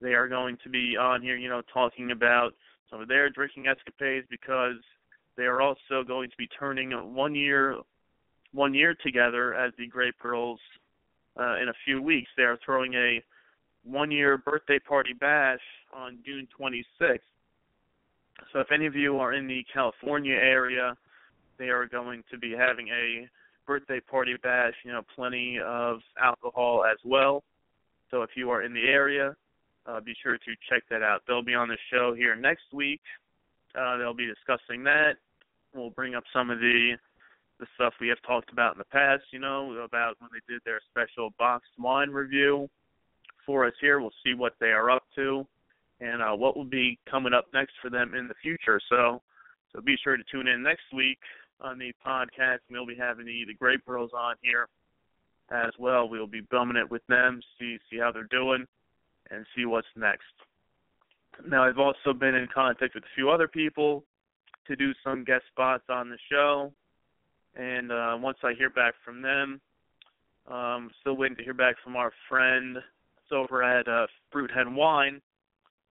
They 0.00 0.14
are 0.14 0.28
going 0.28 0.58
to 0.62 0.68
be 0.68 0.96
on 0.96 1.22
here, 1.22 1.36
you 1.36 1.48
know, 1.48 1.62
talking 1.72 2.12
about 2.12 2.54
some 2.88 3.00
of 3.00 3.08
their 3.08 3.30
drinking 3.30 3.66
escapades 3.66 4.26
because 4.30 4.76
they 5.36 5.44
are 5.44 5.60
also 5.60 6.04
going 6.06 6.30
to 6.30 6.36
be 6.36 6.48
turning 6.58 6.92
one 6.92 7.34
year 7.34 7.78
one 8.54 8.72
year 8.72 8.94
together 8.94 9.54
as 9.54 9.72
the 9.76 9.86
Grape 9.86 10.18
Girls 10.18 10.60
uh, 11.38 11.56
in 11.60 11.68
a 11.68 11.74
few 11.84 12.00
weeks. 12.00 12.30
They 12.36 12.44
are 12.44 12.58
throwing 12.64 12.94
a 12.94 13.22
one 13.84 14.10
year 14.10 14.38
birthday 14.38 14.78
party 14.78 15.12
bash 15.12 15.60
on 15.92 16.18
June 16.24 16.48
26th. 16.58 17.18
So 18.52 18.60
if 18.60 18.72
any 18.72 18.86
of 18.86 18.94
you 18.94 19.18
are 19.18 19.34
in 19.34 19.46
the 19.46 19.64
California 19.72 20.34
area, 20.34 20.96
they 21.58 21.68
are 21.68 21.86
going 21.86 22.22
to 22.30 22.38
be 22.38 22.52
having 22.52 22.88
a 22.88 23.28
birthday 23.66 24.00
party 24.00 24.34
bash, 24.42 24.74
you 24.84 24.92
know, 24.92 25.02
plenty 25.14 25.58
of 25.64 26.00
alcohol 26.20 26.84
as 26.84 26.98
well. 27.04 27.42
So 28.10 28.22
if 28.22 28.30
you 28.36 28.50
are 28.50 28.62
in 28.62 28.72
the 28.72 28.86
area, 28.88 29.34
uh, 29.86 30.00
be 30.00 30.14
sure 30.22 30.38
to 30.38 30.54
check 30.68 30.82
that 30.90 31.02
out. 31.02 31.22
They'll 31.26 31.42
be 31.42 31.54
on 31.54 31.68
the 31.68 31.78
show 31.92 32.14
here 32.14 32.36
next 32.36 32.72
week. 32.72 33.00
Uh, 33.78 33.96
they'll 33.98 34.14
be 34.14 34.26
discussing 34.26 34.84
that. 34.84 35.14
We'll 35.74 35.90
bring 35.90 36.14
up 36.14 36.24
some 36.32 36.50
of 36.50 36.60
the 36.60 36.94
the 37.64 37.84
stuff 37.84 37.94
we 38.00 38.08
have 38.08 38.20
talked 38.26 38.52
about 38.52 38.74
in 38.74 38.78
the 38.78 38.84
past, 38.84 39.22
you 39.30 39.38
know, 39.38 39.72
about 39.84 40.16
when 40.18 40.30
they 40.32 40.52
did 40.52 40.60
their 40.64 40.80
special 40.90 41.30
boxed 41.38 41.70
wine 41.78 42.10
review 42.10 42.68
for 43.46 43.66
us 43.66 43.72
here. 43.80 44.00
We'll 44.00 44.10
see 44.24 44.34
what 44.34 44.54
they 44.60 44.68
are 44.68 44.90
up 44.90 45.04
to 45.16 45.46
and 46.00 46.22
uh, 46.22 46.32
what 46.32 46.56
will 46.56 46.64
be 46.64 46.98
coming 47.10 47.32
up 47.32 47.46
next 47.54 47.72
for 47.80 47.90
them 47.90 48.14
in 48.14 48.28
the 48.28 48.34
future. 48.42 48.80
So, 48.90 49.22
so 49.72 49.80
be 49.80 49.96
sure 50.02 50.16
to 50.16 50.22
tune 50.30 50.48
in 50.48 50.62
next 50.62 50.84
week 50.92 51.18
on 51.60 51.78
the 51.78 51.92
podcast. 52.06 52.58
We'll 52.70 52.86
be 52.86 52.96
having 52.96 53.26
the, 53.26 53.44
the 53.46 53.54
Grape 53.54 53.84
Girls 53.86 54.10
on 54.16 54.34
here 54.42 54.68
as 55.50 55.72
well. 55.78 56.08
We'll 56.08 56.26
be 56.26 56.42
bumming 56.50 56.76
it 56.76 56.90
with 56.90 57.06
them, 57.08 57.40
see 57.58 57.78
see 57.90 57.98
how 57.98 58.12
they're 58.12 58.24
doing, 58.24 58.66
and 59.30 59.46
see 59.56 59.64
what's 59.64 59.86
next. 59.96 60.24
Now, 61.48 61.64
I've 61.64 61.78
also 61.78 62.12
been 62.12 62.34
in 62.34 62.46
contact 62.54 62.94
with 62.94 63.04
a 63.04 63.14
few 63.14 63.30
other 63.30 63.48
people 63.48 64.04
to 64.66 64.76
do 64.76 64.92
some 65.02 65.24
guest 65.24 65.44
spots 65.50 65.84
on 65.88 66.08
the 66.08 66.18
show 66.30 66.72
and 67.56 67.92
uh, 67.92 68.16
once 68.20 68.38
I 68.42 68.52
hear 68.54 68.70
back 68.70 68.94
from 69.04 69.22
them, 69.22 69.60
um, 70.50 70.90
still 71.00 71.16
waiting 71.16 71.36
to 71.36 71.44
hear 71.44 71.54
back 71.54 71.76
from 71.82 71.96
our 71.96 72.12
friend 72.28 72.78
over 73.32 73.62
at 73.64 73.88
uh, 73.88 74.06
Fruithead 74.32 74.72
Wine, 74.72 75.20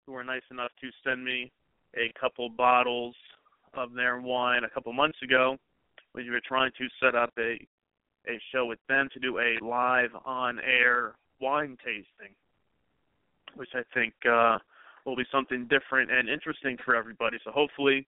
who 0.05 0.13
were 0.13 0.23
nice 0.23 0.43
enough 0.49 0.71
to 0.79 0.89
send 1.03 1.25
me 1.25 1.51
a 1.95 2.13
couple 2.19 2.49
bottles 2.49 3.15
of 3.73 3.93
their 3.93 4.21
wine 4.21 4.63
a 4.63 4.69
couple 4.69 4.93
months 4.93 5.17
ago 5.23 5.57
we 6.13 6.29
were 6.29 6.41
trying 6.45 6.71
to 6.77 6.87
set 7.01 7.15
up 7.15 7.31
a 7.37 7.57
a 8.25 8.39
show 8.53 8.65
with 8.65 8.79
them 8.87 9.09
to 9.13 9.19
do 9.19 9.37
a 9.39 9.59
live 9.61 10.11
on 10.23 10.57
air 10.59 11.15
wine 11.41 11.75
tasting, 11.83 12.33
which 13.55 13.67
I 13.73 13.81
think 13.93 14.13
uh, 14.25 14.59
will 15.05 15.17
be 15.17 15.25
something 15.29 15.67
different 15.67 16.09
and 16.09 16.29
interesting 16.29 16.77
for 16.85 16.95
everybody. 16.95 17.37
So 17.43 17.51
hopefully 17.51 18.07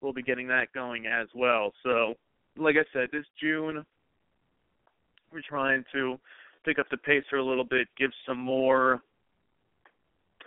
we'll 0.00 0.12
be 0.12 0.22
getting 0.22 0.46
that 0.48 0.72
going 0.72 1.06
as 1.06 1.26
well. 1.34 1.72
So 1.82 2.14
like 2.56 2.76
I 2.76 2.84
said, 2.92 3.08
this 3.12 3.26
June 3.40 3.84
we're 5.32 5.42
trying 5.48 5.84
to 5.92 6.18
pick 6.64 6.78
up 6.78 6.86
the 6.90 6.96
pace 6.96 7.24
a 7.32 7.36
little 7.36 7.64
bit, 7.64 7.88
give 7.98 8.10
some 8.26 8.38
more 8.38 9.02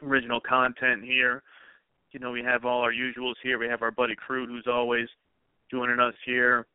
original 0.04 0.40
content 0.40 1.04
here. 1.04 1.44
You 2.12 2.20
know, 2.20 2.32
we 2.32 2.42
have 2.42 2.66
all 2.66 2.82
our 2.82 2.92
usuals 2.92 3.36
here. 3.44 3.60
We 3.60 3.68
have 3.68 3.82
our 3.82 3.92
buddy 3.92 4.16
Krude 4.16 4.50
who's 4.50 4.68
always 4.68 5.08
joining 5.70 6.00
us 6.00 6.16
here. 6.26 6.66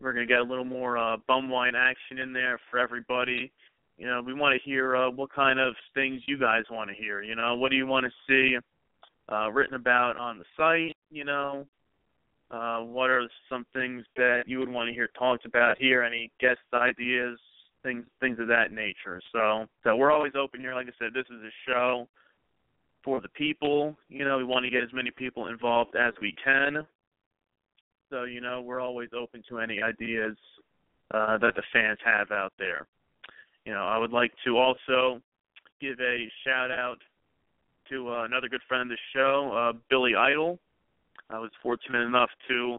We're 0.00 0.12
gonna 0.12 0.26
get 0.26 0.40
a 0.40 0.44
little 0.44 0.64
more 0.64 0.98
uh, 0.98 1.16
bum 1.26 1.48
wine 1.48 1.74
action 1.74 2.18
in 2.18 2.32
there 2.32 2.60
for 2.70 2.78
everybody. 2.78 3.50
You 3.96 4.06
know, 4.06 4.22
we 4.24 4.32
want 4.32 4.54
to 4.54 4.68
hear 4.68 4.94
uh, 4.94 5.10
what 5.10 5.32
kind 5.32 5.58
of 5.58 5.74
things 5.94 6.22
you 6.26 6.38
guys 6.38 6.62
want 6.70 6.88
to 6.88 6.94
hear. 6.94 7.22
You 7.22 7.34
know, 7.34 7.56
what 7.56 7.70
do 7.70 7.76
you 7.76 7.86
want 7.86 8.06
to 8.06 8.12
see 8.28 8.56
uh, 9.32 9.50
written 9.50 9.74
about 9.74 10.16
on 10.16 10.38
the 10.38 10.44
site? 10.56 10.96
You 11.10 11.24
know, 11.24 11.66
uh, 12.50 12.80
what 12.80 13.10
are 13.10 13.28
some 13.48 13.66
things 13.72 14.04
that 14.16 14.44
you 14.46 14.58
would 14.58 14.68
want 14.68 14.88
to 14.88 14.94
hear 14.94 15.08
talked 15.18 15.44
about 15.44 15.78
here? 15.78 16.02
Any 16.02 16.30
guest 16.40 16.60
ideas, 16.72 17.38
things 17.82 18.04
things 18.20 18.38
of 18.38 18.48
that 18.48 18.72
nature. 18.72 19.20
So 19.32 19.66
so 19.84 19.96
we're 19.96 20.12
always 20.12 20.32
open 20.38 20.60
here. 20.60 20.74
Like 20.74 20.86
I 20.86 20.92
said, 20.98 21.12
this 21.14 21.26
is 21.26 21.42
a 21.42 21.70
show 21.70 22.08
for 23.04 23.20
the 23.20 23.28
people. 23.30 23.96
You 24.08 24.24
know, 24.24 24.38
we 24.38 24.44
want 24.44 24.64
to 24.64 24.70
get 24.70 24.82
as 24.82 24.92
many 24.92 25.10
people 25.10 25.48
involved 25.48 25.96
as 25.96 26.14
we 26.20 26.34
can. 26.42 26.86
So, 28.10 28.24
you 28.24 28.40
know, 28.40 28.62
we're 28.62 28.80
always 28.80 29.10
open 29.18 29.42
to 29.48 29.58
any 29.58 29.82
ideas 29.82 30.36
uh, 31.12 31.38
that 31.38 31.54
the 31.54 31.62
fans 31.72 31.98
have 32.04 32.30
out 32.30 32.52
there. 32.58 32.86
You 33.64 33.72
know, 33.72 33.84
I 33.84 33.98
would 33.98 34.12
like 34.12 34.32
to 34.44 34.56
also 34.56 35.20
give 35.80 36.00
a 36.00 36.26
shout 36.46 36.70
out 36.70 36.98
to 37.90 38.10
uh, 38.10 38.24
another 38.24 38.48
good 38.48 38.60
friend 38.68 38.82
of 38.82 38.88
the 38.88 38.98
show, 39.14 39.52
uh, 39.54 39.78
Billy 39.90 40.14
Idol. 40.14 40.58
I 41.30 41.38
was 41.38 41.50
fortunate 41.62 42.06
enough 42.06 42.30
to 42.48 42.78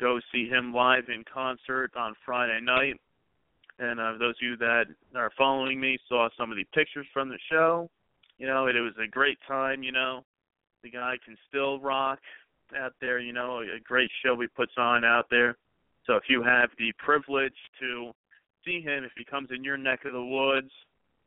go 0.00 0.20
see 0.32 0.48
him 0.48 0.74
live 0.74 1.04
in 1.08 1.24
concert 1.32 1.92
on 1.96 2.14
Friday 2.24 2.60
night. 2.62 3.00
And 3.78 3.98
uh, 4.00 4.12
those 4.18 4.34
of 4.34 4.42
you 4.42 4.56
that 4.58 4.84
are 5.14 5.30
following 5.36 5.80
me 5.80 5.98
saw 6.08 6.28
some 6.38 6.50
of 6.50 6.56
the 6.56 6.64
pictures 6.74 7.06
from 7.12 7.28
the 7.28 7.38
show. 7.50 7.90
You 8.38 8.46
know, 8.46 8.66
it, 8.66 8.76
it 8.76 8.80
was 8.80 8.94
a 9.02 9.08
great 9.08 9.38
time. 9.48 9.82
You 9.82 9.92
know, 9.92 10.24
the 10.82 10.90
guy 10.90 11.16
can 11.24 11.36
still 11.48 11.80
rock 11.80 12.18
out 12.78 12.92
there. 13.00 13.18
You 13.18 13.32
know, 13.32 13.60
a 13.60 13.80
great 13.82 14.10
show 14.22 14.38
he 14.40 14.46
puts 14.46 14.72
on 14.76 15.04
out 15.04 15.26
there. 15.30 15.56
So 16.06 16.14
if 16.16 16.24
you 16.28 16.42
have 16.42 16.70
the 16.78 16.92
privilege 16.98 17.56
to 17.80 18.12
see 18.64 18.80
him, 18.80 19.04
if 19.04 19.12
he 19.16 19.24
comes 19.24 19.48
in 19.54 19.64
your 19.64 19.76
neck 19.76 20.04
of 20.04 20.12
the 20.12 20.24
woods, 20.24 20.70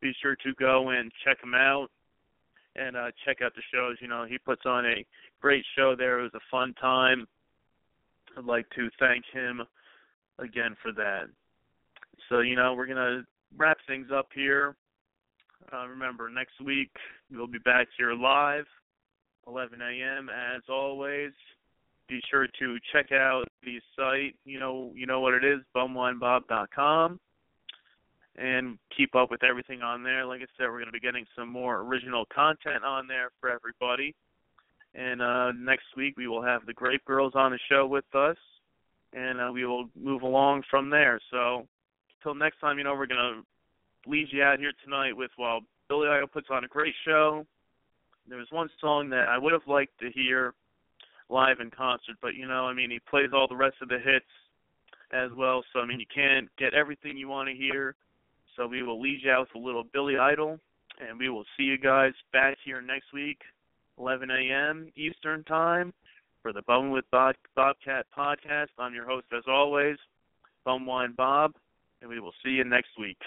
be 0.02 0.14
sure 0.22 0.36
to 0.36 0.54
go 0.60 0.90
and 0.90 1.12
check 1.26 1.44
him 1.44 1.54
out 1.54 1.90
and 2.80 2.96
uh, 2.96 3.12
check 3.26 3.38
out 3.44 3.54
the 3.56 3.62
shows. 3.74 3.98
You 4.02 4.08
know, 4.08 4.26
he 4.28 4.38
puts 4.38 4.62
on 4.66 4.86
a 4.86 5.06
great 5.42 5.64
show 5.78 5.96
there. 5.98 6.20
It 6.20 6.24
was 6.24 6.34
a 6.36 6.50
fun 6.52 6.74
time. 6.80 7.28
I'd 8.38 8.46
like 8.46 8.70
to 8.76 8.90
thank 9.00 9.26
him 9.34 9.62
again 10.38 10.76
for 10.82 10.92
that. 10.94 11.26
So, 12.30 12.40
you 12.40 12.56
know, 12.56 12.74
we're 12.74 12.86
going 12.86 12.98
to 12.98 13.24
wrap 13.58 13.78
things 13.88 14.08
up 14.14 14.28
here. 14.34 14.76
Uh, 15.74 15.88
remember, 15.88 16.30
next 16.30 16.60
week 16.64 16.92
we'll 17.32 17.48
be 17.48 17.60
back 17.60 17.88
here 17.98 18.14
live, 18.14 18.66
11 19.48 19.80
a.m. 19.82 20.30
as 20.30 20.62
always. 20.70 21.32
Be 22.08 22.22
sure 22.32 22.48
to 22.60 22.78
check 22.92 23.12
out 23.12 23.46
the 23.64 23.80
site. 23.96 24.36
You 24.46 24.60
know, 24.60 24.92
you 24.96 25.06
know 25.06 25.20
what 25.20 25.36
it 25.36 25.44
is, 25.44 25.60
bumwinebob.com, 25.76 27.20
and 28.40 28.78
keep 28.96 29.16
up 29.16 29.30
with 29.30 29.44
everything 29.44 29.82
on 29.82 30.02
there. 30.02 30.26
Like 30.26 30.42
I 30.42 30.46
said, 30.58 30.68
we're 30.68 30.80
going 30.80 30.86
to 30.86 30.92
be 30.92 31.00
getting 31.00 31.26
some 31.36 31.50
more 31.50 31.82
original 31.82 32.26
content 32.34 32.84
on 32.86 33.08
there 33.08 33.32
for 33.40 33.50
everybody. 33.50 34.16
And 34.96 35.22
uh, 35.22 35.52
next 35.52 35.86
week 35.98 36.16
we 36.18 36.28
will 36.28 36.42
have 36.42 36.66
the 36.66 36.74
Grape 36.74 37.04
Girls 37.06 37.34
on 37.36 37.52
the 37.52 37.60
show 37.70 37.86
with 37.86 38.06
us, 38.16 38.38
and 39.14 39.40
uh, 39.40 39.52
we 39.52 39.66
will 39.66 39.90
move 40.00 40.22
along 40.22 40.64
from 40.70 40.90
there. 40.90 41.20
So, 41.30 41.68
until 42.20 42.34
next 42.34 42.60
time, 42.60 42.78
you 42.78 42.84
know, 42.84 42.96
we're 42.96 43.08
going 43.08 43.44
to 43.46 44.10
lead 44.10 44.28
you 44.32 44.42
out 44.42 44.60
here 44.60 44.72
tonight 44.84 45.16
with 45.16 45.32
while 45.36 45.60
Billy 45.90 46.08
Idol 46.08 46.28
puts 46.28 46.48
on 46.50 46.64
a 46.64 46.68
great 46.68 46.96
show. 47.06 47.46
There 48.28 48.38
was 48.38 48.48
one 48.52 48.70
song 48.80 49.10
that 49.10 49.28
I 49.28 49.38
would 49.38 49.54
have 49.54 49.68
liked 49.68 50.00
to 50.00 50.10
hear 50.12 50.54
live 51.30 51.60
in 51.60 51.70
concert, 51.72 52.16
but 52.22 52.36
you 52.36 52.48
know, 52.48 52.66
I 52.66 52.74
mean, 52.74 52.90
he 52.90 53.00
plays 53.10 53.30
all 53.34 53.48
the 53.48 53.56
rest 53.56 53.76
of 53.82 53.90
the 53.90 54.00
hits 54.00 54.26
as 55.12 55.30
well. 55.36 55.64
So 55.74 55.80
I 55.80 55.86
mean, 55.86 56.00
you 56.00 56.06
can't 56.14 56.48
get 56.58 56.74
everything 56.74 57.18
you 57.18 57.28
want 57.28 57.50
to 57.50 57.56
hear. 57.56 57.96
So 58.60 58.68
we 58.68 58.84
will 58.84 59.00
lead 59.02 59.22
you 59.24 59.32
out 59.32 59.48
with 59.56 59.64
a 59.64 59.66
little 59.66 59.86
Billy 59.94 60.18
Idol, 60.18 60.60
and 61.00 61.18
we 61.18 61.30
will 61.30 61.46
see 61.56 61.64
you 61.64 61.78
guys 61.78 62.12
back 62.34 62.58
here 62.66 62.82
next 62.82 63.14
week, 63.14 63.38
11 63.98 64.30
a.m. 64.30 64.92
Eastern 64.98 65.46
Time, 65.46 65.94
for 66.42 66.52
the 66.52 66.62
Bum 66.64 66.92
with 66.92 67.06
Bob, 67.10 67.36
Bobcat 67.56 68.06
podcast. 68.16 68.68
I'm 68.78 68.94
your 68.94 69.06
host, 69.06 69.28
as 69.32 69.46
always, 69.48 69.96
Bumwine 70.68 71.16
Bob, 71.16 71.54
and 72.02 72.10
we 72.10 72.20
will 72.20 72.34
see 72.44 72.50
you 72.50 72.66
next 72.66 72.90
week. 73.00 73.20